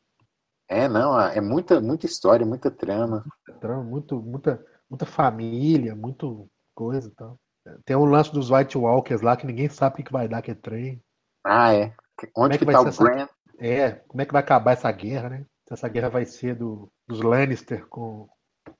[0.68, 3.24] É, não, é muita, muita história, muita trama.
[3.49, 7.38] Então, muito, muita, muita família, muito coisa e tal.
[7.84, 10.51] Tem o lance dos White Walkers lá que ninguém sabe o que vai dar que
[10.51, 11.01] é trem.
[11.43, 11.93] Ah, é.
[12.34, 13.28] Como Onde é que que, vai tá ser o essa- Bran?
[13.60, 15.45] É, como é que vai acabar essa guerra, né?
[15.68, 18.28] Se essa guerra vai ser do, dos Lannister com,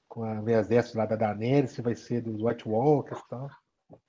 [0.07, 3.49] com a exército lá da Daenerys, se vai ser dos White Walkers e tal.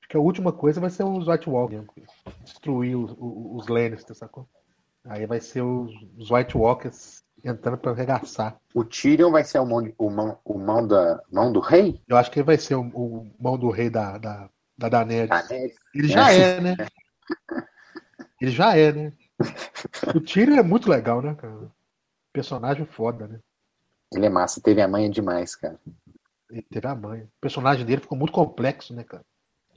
[0.08, 1.86] Que a última coisa vai ser os White Walkers,
[2.44, 4.48] destruir os, os, Lannisters, sacou?
[5.04, 8.56] Aí vai ser os, os White Walkers entrando para arregaçar.
[8.74, 12.00] O Tyrion vai ser o mão, o mão, o mão, da, mão do rei?
[12.06, 14.48] Eu acho que ele vai ser o, o mão do rei da, da,
[14.78, 15.28] da Daenerys.
[15.28, 15.76] Daenerys.
[15.94, 16.76] Ele já é, né?
[18.38, 19.12] Ele já é, né?
[20.14, 21.70] O Tyrion é muito legal, né, cara?
[22.32, 23.40] Personagem foda, né?
[24.12, 25.80] Ele é massa, teve a manha demais, cara.
[26.50, 27.22] Ele teve a mãe.
[27.22, 29.24] O personagem dele ficou muito complexo, né, cara?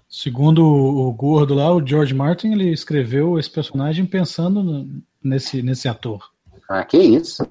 [0.10, 5.88] Segundo o gordo lá, o George Martin, ele escreveu esse personagem pensando no- nesse, nesse
[5.88, 6.32] ator.
[6.68, 7.44] Ah, que isso?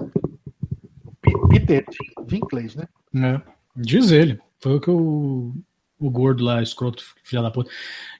[1.48, 1.84] Peter
[2.26, 2.88] Dinklage, né?
[3.36, 3.40] É,
[3.76, 4.38] diz ele.
[4.60, 5.54] Foi o que o,
[6.00, 7.70] o gordo lá, escroto, filha da puta,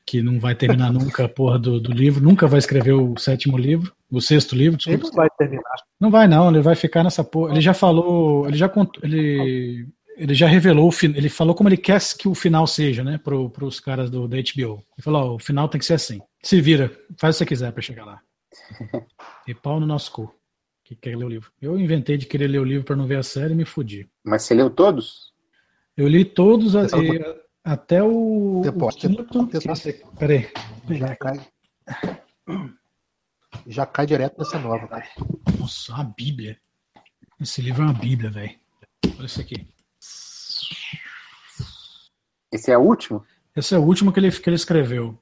[0.06, 3.58] que não vai terminar nunca a porra do, do livro, nunca vai escrever o sétimo
[3.58, 5.08] livro, o sexto livro, Ele desculpa.
[5.08, 5.74] não vai terminar.
[6.00, 7.52] Não vai não, ele vai ficar nessa porra.
[7.52, 11.76] Ele já falou, ele já contou, ele, ele já revelou o ele falou como ele
[11.76, 14.84] quer que o final seja, né, pro, pros caras do, da HBO.
[14.96, 16.20] Ele falou, ó, o final tem que ser assim.
[16.42, 18.20] Se vira, faz o que você quiser pra chegar lá.
[19.46, 20.34] E pau no nosso cu.
[20.84, 21.50] Que quer ler o livro.
[21.60, 24.06] Eu inventei de querer ler o livro pra não ver a série e me fudi.
[24.22, 25.32] Mas você leu todos?
[25.96, 29.22] Eu li todos a- e- até o, o Depois, quinto.
[29.42, 29.72] atenção.
[29.72, 30.48] Esse- Peraí.
[30.90, 31.40] Já cai.
[33.66, 34.86] Já cai direto nessa nova.
[34.86, 35.06] cara.
[35.58, 36.58] Nossa, uma bíblia.
[37.40, 38.54] Esse livro é uma bíblia, velho.
[39.18, 39.66] Olha isso aqui.
[42.52, 43.24] Esse é o último?
[43.54, 45.18] Esse é o último que ele, que ele escreveu.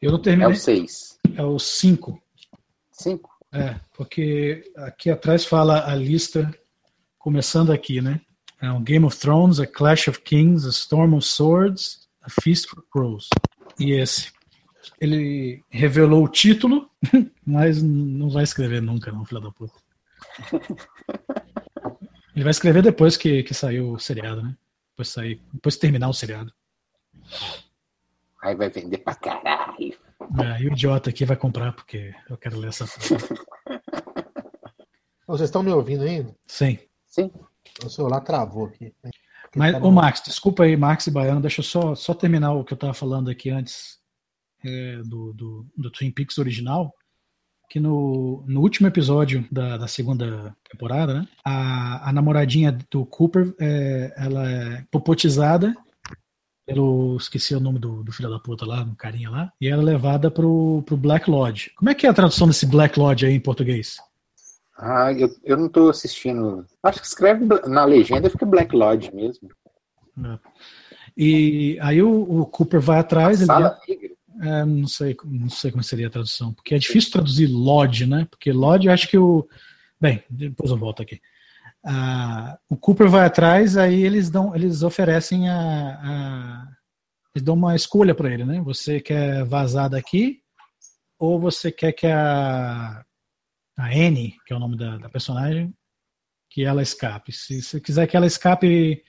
[0.00, 0.52] Eu não É terminei.
[0.52, 1.18] o seis.
[1.34, 2.22] É o 5.
[2.92, 3.30] Cinco?
[3.52, 6.52] É, porque aqui atrás fala a lista,
[7.18, 8.20] começando aqui, né?
[8.60, 12.68] É um Game of Thrones, A Clash of Kings, A Storm of Swords, A Feast
[12.68, 13.28] for Crows.
[13.78, 14.32] E esse.
[15.00, 16.90] Ele revelou o título,
[17.44, 19.74] mas não vai escrever nunca, não, filho da puta.
[22.34, 24.56] Ele vai escrever depois que, que saiu o seriado, né?
[24.90, 26.52] Depois, sair, depois que terminar o seriado.
[28.42, 29.96] Aí vai vender pra caralho.
[30.42, 33.80] É, e o idiota aqui vai comprar, porque eu quero ler essa porra.
[35.26, 36.34] Vocês estão me ouvindo ainda?
[36.46, 36.78] Sim.
[37.06, 37.30] Sim.
[37.84, 38.94] O celular travou aqui.
[39.56, 42.52] Mas, tá ô no- Max, desculpa aí, Max e Baiano, deixa eu só, só terminar
[42.52, 44.00] o que eu estava falando aqui antes
[44.64, 46.92] é, do, do, do Twin Peaks original,
[47.74, 53.52] que no, no último episódio da, da segunda temporada, né, a, a namoradinha do Cooper,
[53.60, 55.74] é, ela é popotizada
[56.64, 59.82] pelo, esqueci o nome do, do filho da puta lá, do carinha lá, e ela
[59.82, 61.72] é levada pro, pro Black Lodge.
[61.74, 63.96] Como é que é a tradução desse Black Lodge aí em português?
[64.78, 66.64] Ah, eu, eu não tô assistindo.
[66.80, 69.48] Acho que escreve na legenda fica Black Lodge mesmo.
[71.16, 74.13] E aí o, o Cooper vai atrás, ele Sala negra.
[74.40, 78.26] É, não sei, não sei como seria a tradução, porque é difícil traduzir Lodge, né?
[78.30, 79.48] Porque Lodge, eu acho que o.
[80.00, 81.20] Bem, depois eu volto aqui.
[81.84, 86.68] Ah, o Cooper vai atrás, aí eles dão, eles oferecem a, a
[87.34, 88.60] eles dão uma escolha para ele, né?
[88.62, 90.40] Você quer vazar daqui
[91.18, 93.04] ou você quer que a
[93.76, 95.74] a Annie, que é o nome da, da personagem,
[96.48, 97.32] que ela escape.
[97.32, 99.02] Se você quiser que ela escape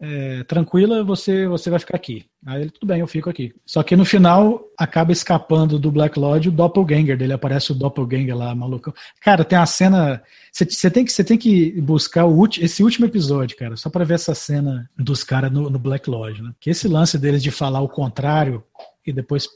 [0.00, 2.26] é, tranquila, você, você vai ficar aqui.
[2.46, 3.52] Aí ele, tudo bem, eu fico aqui.
[3.66, 8.36] Só que no final acaba escapando do Black Lodge o Doppelganger dele, aparece o Doppelganger
[8.36, 8.94] lá, malucão.
[9.20, 10.22] Cara, tem uma cena.
[10.52, 14.14] Você tem, que- tem que buscar o ulti- esse último episódio, cara, só pra ver
[14.14, 16.52] essa cena dos caras no, no Black Lodge, né?
[16.60, 18.62] Que esse lance deles de falar o contrário
[19.04, 19.48] e depois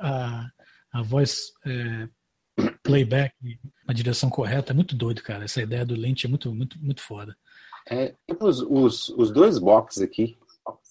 [0.00, 0.46] a,
[0.92, 2.08] a voz é,
[2.82, 3.32] playback
[3.86, 5.44] na direção correta é muito doido, cara.
[5.44, 7.36] Essa ideia do Lynch é muito, muito, muito foda.
[7.90, 8.60] É, tem os,
[9.10, 10.36] os, dois boxes aqui.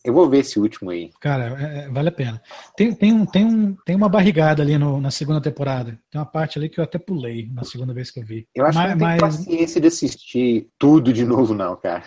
[0.03, 1.11] Eu vou ver esse último aí.
[1.19, 2.41] Cara, é- é- vale a pena.
[2.75, 5.99] Tem, tem, um, tem, um, tem uma barrigada ali no- na segunda temporada.
[6.09, 8.47] Tem uma parte ali que eu até pulei na segunda vez que eu vi.
[8.55, 12.03] Eu acho mas, que não tem mas, paciência de assistir tudo de novo, não, cara.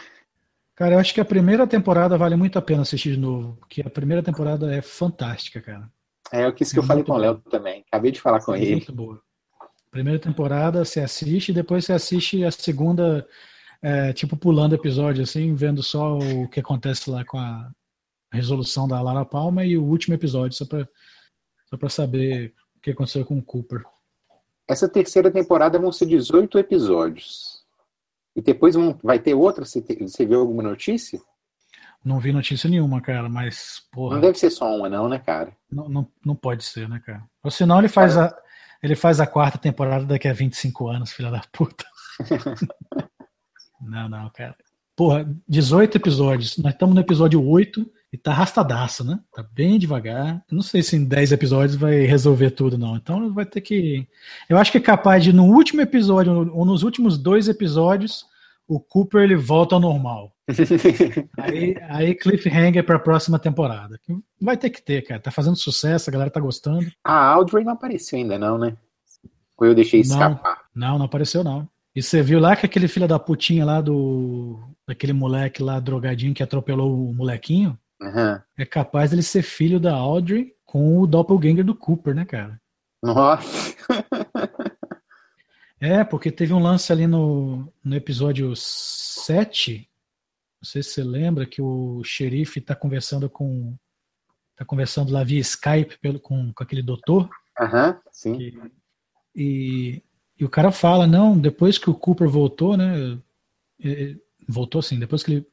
[0.75, 3.57] cara, eu acho que a primeira temporada vale muito a pena assistir de novo.
[3.61, 5.89] Porque a primeira temporada é fantástica, cara.
[6.33, 7.17] É o que isso que eu É falei com o.
[7.19, 7.85] Léo também.
[7.91, 8.73] Acabei de falar com É ele.
[8.77, 9.21] muito boa.
[9.91, 13.27] Primeira temporada você assiste, depois você assiste a segunda,
[13.83, 17.71] é, tipo, pulando episódio, assim, vendo só o que acontece lá com a
[18.33, 20.87] resolução da Lara Palma e o último episódio, só pra,
[21.69, 23.83] só pra saber o que aconteceu com o Cooper.
[24.69, 27.61] Essa terceira temporada vão ser 18 episódios.
[28.37, 29.65] E depois vão- vai ter outra?
[29.65, 31.21] Você, te- você viu alguma notícia?
[32.05, 35.55] Não vi notícia nenhuma, cara, mas, porra, Não deve ser só uma, não, né, cara?
[35.71, 37.23] não, não, não pode ser, né, cara?
[37.43, 38.35] Ou senão ele faz a,
[38.83, 41.85] ele faz a quarta temporada daqui a 25 anos, filha da puta.
[43.81, 44.57] não, não, cara.
[44.97, 46.59] Porra, 18 episódios.
[46.59, 49.19] Nós estamos no episódio 8 e tá arrastadaço, né?
[49.35, 50.45] Tá bem devagar.
[50.51, 52.97] Eu não sei se em 10 episódios vai resolver tudo, não.
[52.97, 54.07] Então vai ter que.
[54.49, 58.27] Eu acho que é capaz de, no último episódio, ou nos últimos dois episódios,
[58.67, 60.33] o Cooper ele volta ao normal.
[61.39, 64.01] Aí, aí cliffhanger pra próxima temporada.
[64.41, 65.21] Vai ter que ter, cara.
[65.21, 66.91] Tá fazendo sucesso, a galera tá gostando.
[67.05, 68.77] A Audrey não apareceu ainda, não, né?
[69.57, 70.63] Ou eu deixei escapar?
[70.75, 71.69] Não, não apareceu, não.
[71.95, 74.61] E você viu lá que aquele filho da putinha lá do.
[74.87, 78.43] daquele moleque lá drogadinho que atropelou o molequinho Aham.
[78.57, 82.61] é capaz dele ser filho da Audrey com o doppelganger do Cooper, né, cara?
[83.03, 83.75] Nossa.
[85.83, 89.89] É, porque teve um lance ali no, no episódio 7.
[90.61, 93.75] Não sei se você lembra que o xerife tá conversando com.
[94.57, 97.31] tá conversando lá via Skype pelo, com, com aquele doutor.
[97.59, 98.37] Aham, sim.
[98.37, 98.61] que-
[99.35, 100.03] e,
[100.41, 103.19] e o cara fala, não, depois que o Cooper voltou, né?
[104.49, 105.47] Voltou assim, depois que ele,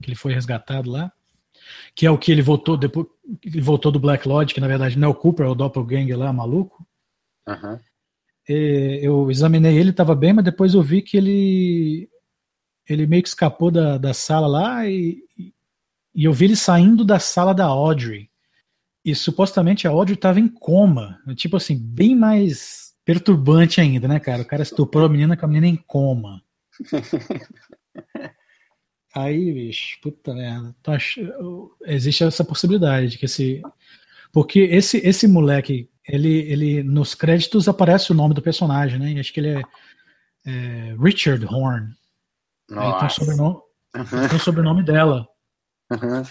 [0.00, 1.12] que ele foi resgatado lá,
[1.96, 3.08] que é o que ele voltou, depois
[3.44, 6.16] ele voltou do Black Lodge, que na verdade não é o Cooper, é o Doppelganger
[6.16, 6.86] lá, maluco.
[8.48, 12.08] Eh, eu examinei ele, estava bem, mas depois eu vi que ele
[12.88, 15.24] ele meio que escapou da, da sala lá e,
[16.14, 18.30] e eu vi ele saindo da sala da Audrey.
[19.04, 21.18] E supostamente a Audrey estava em coma.
[21.34, 24.42] Tipo assim, bem mais perturbante ainda, né, cara?
[24.42, 26.42] O cara estuprou a menina com a menina em coma.
[29.14, 30.74] Aí, bicho, puta merda.
[30.88, 31.16] Ach-
[31.86, 33.62] Existe essa possibilidade de que esse.
[34.32, 39.12] Porque esse, esse moleque, ele, ele nos créditos aparece o nome do personagem, né?
[39.12, 39.62] E acho que ele é,
[40.44, 41.94] é Richard Horn.
[42.72, 43.14] Aí tem o Nossa.
[43.20, 43.60] sobrenome,
[43.92, 45.28] tem o sobrenome dela.
[45.92, 46.24] Aham.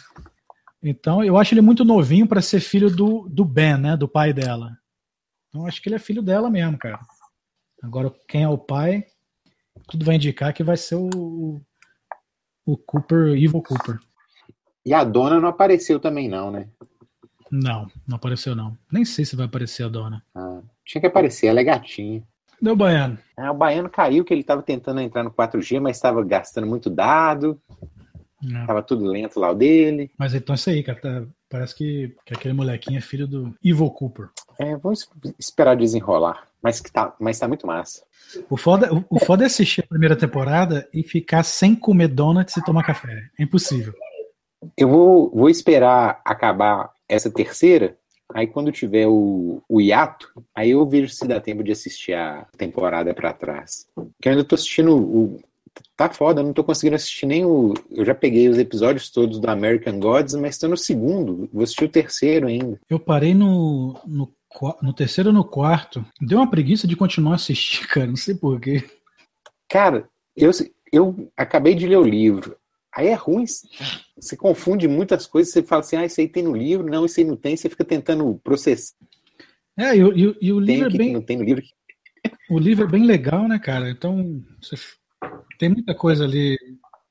[0.85, 3.95] Então, eu acho ele muito novinho para ser filho do, do Ben, né?
[3.95, 4.77] Do pai dela.
[5.53, 6.99] Então, acho que ele é filho dela mesmo, cara.
[7.83, 9.05] Agora, quem é o pai,
[9.87, 11.61] tudo vai indicar que vai ser o,
[12.65, 13.99] o Cooper, Evil Cooper.
[14.83, 16.67] E a dona não apareceu também, não, né?
[17.51, 18.75] Não, não apareceu não.
[18.91, 20.23] Nem sei se vai aparecer a dona.
[20.33, 22.23] Ah, tinha que aparecer, ela é gatinha.
[22.59, 23.19] Deu baiano.
[23.37, 26.89] Ah, o baiano caiu, que ele estava tentando entrar no 4G, mas estava gastando muito
[26.89, 27.61] dado,
[28.41, 28.61] Não.
[28.61, 30.09] estava tudo lento lá o dele.
[30.17, 30.99] Mas então é isso aí, cara.
[30.99, 34.29] tá- parece que, que aquele molequinho é filho do Evil Cooper.
[34.59, 36.47] É, vamos esperar desenrolar.
[36.61, 38.03] Mas, que tá, mas tá muito massa.
[38.49, 42.55] O foda, o, o foda é assistir a primeira temporada e ficar sem comer donuts
[42.55, 43.29] e tomar café.
[43.37, 43.93] É impossível.
[44.77, 47.97] Eu vou, vou esperar acabar essa terceira,
[48.33, 52.47] aí quando tiver o, o hiato, aí eu vejo se dá tempo de assistir a
[52.57, 53.87] temporada pra trás.
[53.93, 55.39] Porque eu ainda tô assistindo o.
[55.97, 57.73] Tá foda, eu não tô conseguindo assistir nem o.
[57.91, 61.49] Eu já peguei os episódios todos do American Gods, mas tô no segundo.
[61.51, 62.79] Vou assistir o terceiro ainda.
[62.89, 64.31] Eu parei no, no,
[64.81, 66.05] no terceiro ou no quarto.
[66.21, 68.07] Deu uma preguiça de continuar a assistir, cara.
[68.07, 68.83] Não sei porquê.
[69.69, 70.51] Cara, eu,
[70.91, 72.55] eu acabei de ler o livro.
[72.95, 73.45] Aí é ruim,
[74.15, 77.19] você confunde muitas coisas, você fala assim, ah, isso aí tem no livro, não, isso
[77.19, 78.93] aí não tem, você fica tentando processar.
[79.75, 81.63] É, e, o- e e o Tem livro o é bem, não tem no livro.
[82.51, 83.89] o livro é bem legal, né, cara?
[83.89, 84.75] Então, você
[85.57, 86.55] tem muita coisa ali.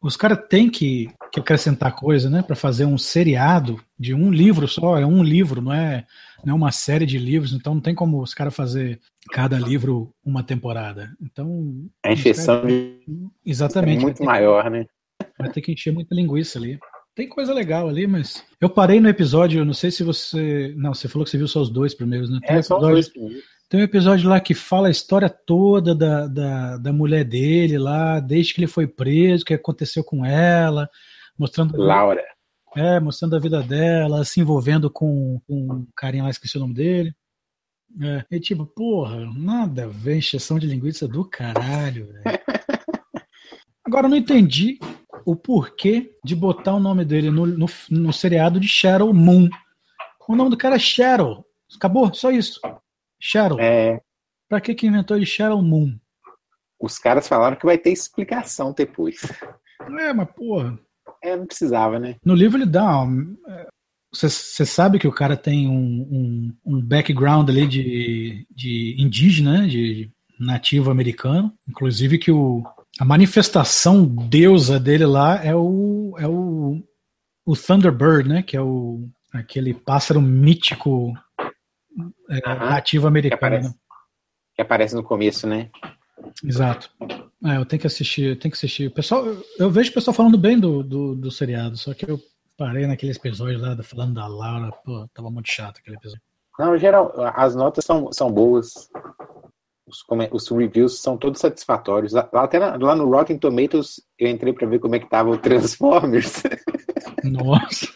[0.00, 4.68] Os caras têm que, que acrescentar coisa, né, Pra fazer um seriado de um livro
[4.68, 4.98] só.
[4.98, 6.04] É um livro, não é,
[6.44, 7.52] não é uma série de livros.
[7.52, 9.00] Então, não tem como os caras fazer
[9.32, 11.10] cada livro uma temporada.
[11.22, 12.74] Então, A encheção de
[13.08, 13.96] é exatamente.
[13.96, 14.86] vai muito maior, né?
[15.38, 16.78] Vai ter que encher muita linguiça ali.
[17.14, 18.42] Tem coisa legal ali, mas.
[18.60, 20.72] Eu parei no episódio, eu não sei se você.
[20.76, 22.38] Não, você falou que você viu só os dois primeiros, né?
[22.46, 23.42] Tem, É só os episódio, dois primeiros.
[23.68, 28.18] tem um episódio lá que fala a história toda da, da, da mulher dele lá,
[28.18, 30.88] desde que ele foi preso, o que aconteceu com ela,
[31.38, 32.22] mostrando, Laura.
[32.76, 36.74] é, mostrando a vida dela, se envolvendo com, com um carinha lá, esqueci o nome
[36.74, 37.14] dele.
[38.00, 42.24] É, e tipo, porra, nada a ver, encheção de linguiça do caralho, velho.
[43.84, 44.78] Agora eu não entendi
[45.26, 49.48] o porquê de botar o nome dele no, no, no seriado de Shadow Moon.
[50.28, 51.44] O nome do cara é Shadow.
[51.76, 52.60] Acabou, só isso.
[53.20, 53.58] Shadow.
[53.60, 54.00] É,
[54.48, 55.98] Pra que que inventou de Shadow Moon?
[56.80, 59.20] os caras falaram que vai ter explicação depois.
[60.00, 60.76] É, mas porra.
[61.22, 62.16] É, não precisava, né?
[62.24, 63.06] No livro ele dá.
[64.12, 70.10] Você sabe que o cara tem um, um, um background ali de, de indígena, de,
[70.38, 71.52] nativo americano.
[71.68, 72.62] Inclusive que o,
[72.98, 76.82] a manifestação deusa dele lá é o, é o,
[77.46, 78.42] o Thunderbird, né?
[78.42, 81.14] Que é o, aquele pássaro mítico
[82.28, 82.70] é, Aham.
[82.70, 83.36] nativo Que americano.
[83.36, 83.74] aparece, né?
[84.54, 85.70] que aparece no começo, né?
[86.44, 86.90] Exato.
[87.44, 88.86] É, eu tenho que assistir, eu tenho que assistir.
[88.86, 89.24] O Pessoal,
[89.58, 92.20] eu vejo o pessoal falando bem do, do, do seriado, só que eu
[92.56, 96.22] parei naquele episódio lá falando da Laura, pô, tava muito chato aquele episódio.
[96.58, 98.88] Não, geral, as notas são, são boas.
[99.86, 102.12] Os, os reviews são todos satisfatórios.
[102.12, 105.30] Lá, até na- lá no Rotten Tomatoes eu entrei pra ver como é que tava
[105.30, 106.42] o Transformers.
[107.24, 107.88] Nossa.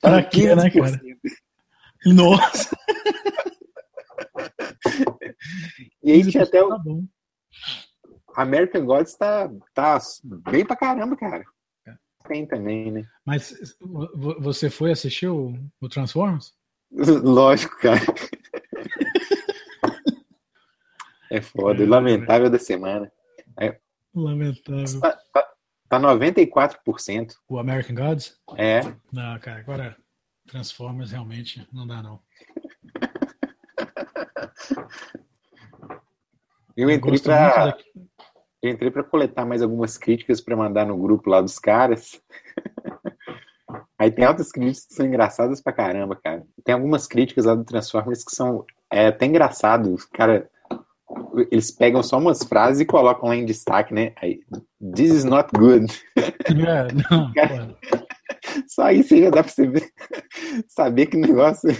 [0.00, 1.00] Pra quê, né, cara?
[2.06, 2.76] Nossa.
[6.02, 7.04] E aí tinha até o, Tá bom.
[8.34, 9.98] American Gods tá, tá
[10.50, 11.44] bem pra caramba, cara.
[12.28, 13.04] Tem também, né?
[13.26, 16.54] Mas vo- você foi assistir o, o Transformers?
[16.90, 18.00] Lógico, cara.
[21.30, 23.10] É foda, o lamentável da semana.
[24.14, 25.00] Lamentável.
[25.00, 25.52] Tá, tá,
[25.88, 27.34] tá 94%.
[27.48, 28.38] O American Gods?
[28.56, 28.80] É.
[29.12, 29.96] Não, cara, agora
[30.46, 32.20] Transformers realmente não dá, não.
[36.76, 37.18] Eu entrei
[38.62, 42.20] eu entrei pra coletar mais algumas críticas pra mandar no grupo lá dos caras.
[43.98, 46.44] Aí tem altas críticas que são engraçadas pra caramba, cara.
[46.64, 50.04] Tem algumas críticas lá do Transformers que são é, até engraçados.
[50.06, 50.48] Cara,
[51.50, 54.12] eles pegam só umas frases e colocam lá em destaque, né?
[54.20, 54.40] Aí,
[54.94, 55.86] This is not good.
[56.52, 58.06] É, não, pô.
[58.68, 59.90] Só isso aí já dá pra você ver,
[60.68, 61.70] saber que negócio.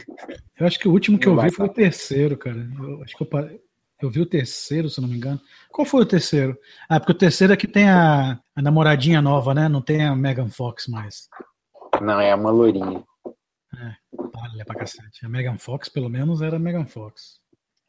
[0.63, 2.57] Eu acho que o último que eu Não vi vai foi o terceiro, cara.
[2.57, 3.61] Eu acho que eu,
[4.01, 5.41] eu vi o terceiro, se eu não me engano.
[5.73, 6.57] Qual foi o terceiro?
[6.89, 9.69] Ah, porque o terceiro é que tem a, a namoradinha nova, né?
[9.69, 11.29] Não tem a Megan Fox mais.
[12.01, 13.03] Não, é uma lourinha.
[14.17, 15.27] Olha pra cacete.
[15.27, 17.41] A Megan Fox, pelo menos, era a Megan Fox.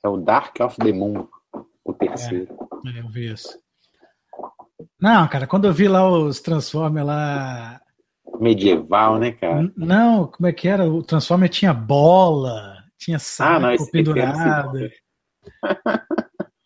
[0.04, 1.28] É o Dark of the Moon,
[1.86, 2.58] o terceiro.
[2.88, 3.56] É, eu vi esse.
[5.00, 7.83] Não, cara, quando eu vi lá os Transformers lá.
[8.40, 9.72] Medieval, né, cara?
[9.76, 10.86] Não, como é que era?
[10.86, 14.92] O Transformer tinha bola, tinha Ah, não, saco era pendurado.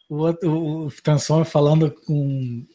[0.09, 2.65] O, o Transformer falando com.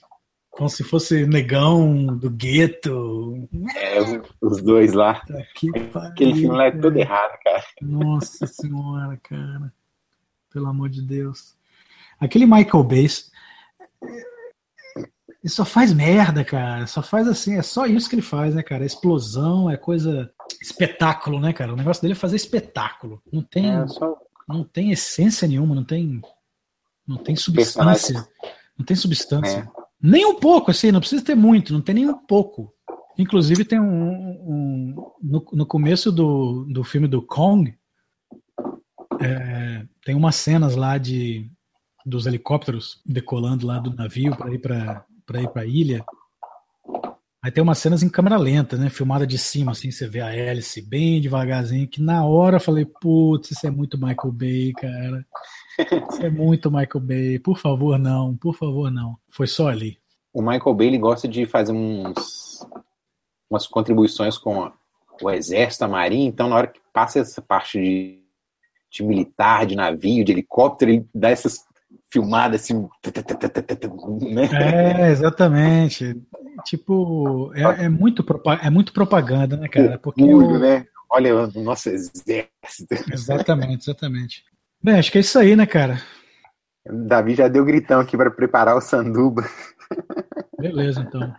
[0.51, 3.49] Como se fosse negão do gueto.
[3.74, 3.99] É,
[4.43, 5.22] os dois lá.
[5.55, 7.64] Que Aquele filme lá é pariu, todo errado, cara.
[7.80, 9.72] Nossa senhora, cara.
[10.53, 11.57] Pelo amor de Deus.
[12.20, 13.07] Aquele Michael Bay.
[15.43, 16.86] Ele só faz merda, cara.
[16.86, 17.57] Só faz assim.
[17.57, 18.84] É só isso que ele faz, né, cara?
[18.86, 20.30] Explosão, é coisa.
[20.61, 21.72] Espetáculo, né, cara?
[21.72, 23.20] O negócio dele é fazer espetáculo.
[23.32, 24.16] Não tem, É, só
[24.49, 26.20] não tem essência nenhuma, não tem.
[27.07, 28.26] Não tem substância.
[28.78, 29.68] Não tem substância.
[30.01, 32.72] Nem um pouco, assim, não precisa ter muito, não tem nem um pouco.
[33.18, 33.84] Inclusive tem um.
[33.84, 37.74] um- no, no começo do, do filme do Kong,
[39.20, 41.51] é, tem umas cenas lá de
[42.05, 46.05] dos helicópteros decolando lá do navio para ir para para ir para a ilha.
[47.43, 48.89] Aí tem umas cenas em câmera lenta, né?
[48.89, 52.85] Filmada de cima, assim, você vê a hélice bem devagarzinho, que na hora eu falei,
[52.85, 55.26] putz, isso é muito Michael Bay, cara.
[56.09, 57.39] Isso é muito Michael Bay.
[57.41, 59.16] Por favor, não, por favor, não.
[59.30, 59.99] Foi só ali.
[60.33, 62.64] o Michael Bay ele gosta de fazer uns
[63.51, 64.72] umas contribuições com
[65.20, 68.22] o exército, a marinha, então na hora que passa essa parte de,
[68.91, 71.62] de militar, de navio, de helicóptero, ele dá essas
[72.13, 72.89] filmadas assim,
[74.33, 74.49] né?
[74.53, 76.15] É, exatamente.
[76.65, 78.25] Tipo, é, é muito,
[78.63, 79.99] é muito propaganda, né, cara?
[79.99, 80.85] Porque Orgulho, o- né?
[81.11, 82.95] Olha o nosso exército.
[83.13, 84.45] Exatamente, exatamente.
[84.83, 86.01] Bem, acho que é isso aí, né, cara?
[86.87, 89.45] Davi já deu gritão aqui para preparar o sanduba.
[90.59, 91.35] Beleza, então.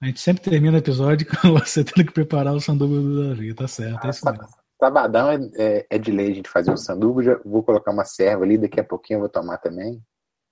[0.00, 3.54] A gente sempre termina o episódio com você tendo que preparar o sanduba do Davi,
[3.54, 4.46] tá certo, é isso mesmo.
[4.78, 7.22] Sabadão é, é, é de lei a gente fazer o sanduba.
[7.22, 10.02] Já vou colocar uma serva ali, daqui a pouquinho eu vou tomar também.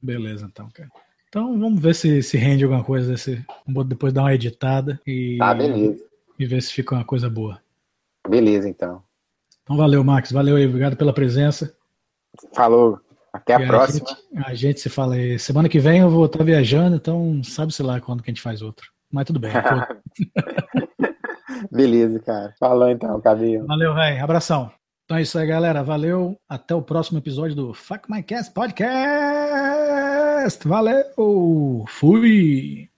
[0.02, 0.88] Beleza, então, cara.
[1.28, 3.14] Então vamos ver se, se rende alguma coisa,
[3.66, 6.04] vou depois dar uma editada e, Tá, beleza.
[6.38, 7.60] e ver se fica uma coisa boa.
[8.28, 9.02] Beleza, então.
[9.62, 11.74] Então valeu, Max, valeu aí, obrigado pela presença.
[12.52, 13.00] Falou.
[13.32, 14.06] Até a E próxima.
[14.08, 15.38] gente, a gente se fala aí.
[15.40, 18.62] Semana que vem eu vou estar viajando, então sabe-se lá quando que a gente faz
[18.62, 18.92] outro.
[19.10, 19.50] Mas tudo bem.
[21.70, 22.54] Beleza, cara.
[22.58, 23.66] Falou então, cabelo.
[23.66, 24.22] Valeu, velho.
[24.22, 24.70] Abração.
[25.04, 25.82] Então é isso aí, galera.
[25.82, 26.36] Valeu.
[26.48, 28.88] Até o próximo episódio do Fuck My Cast Podcast.
[30.66, 31.84] Valeu.
[31.88, 32.88] Fui.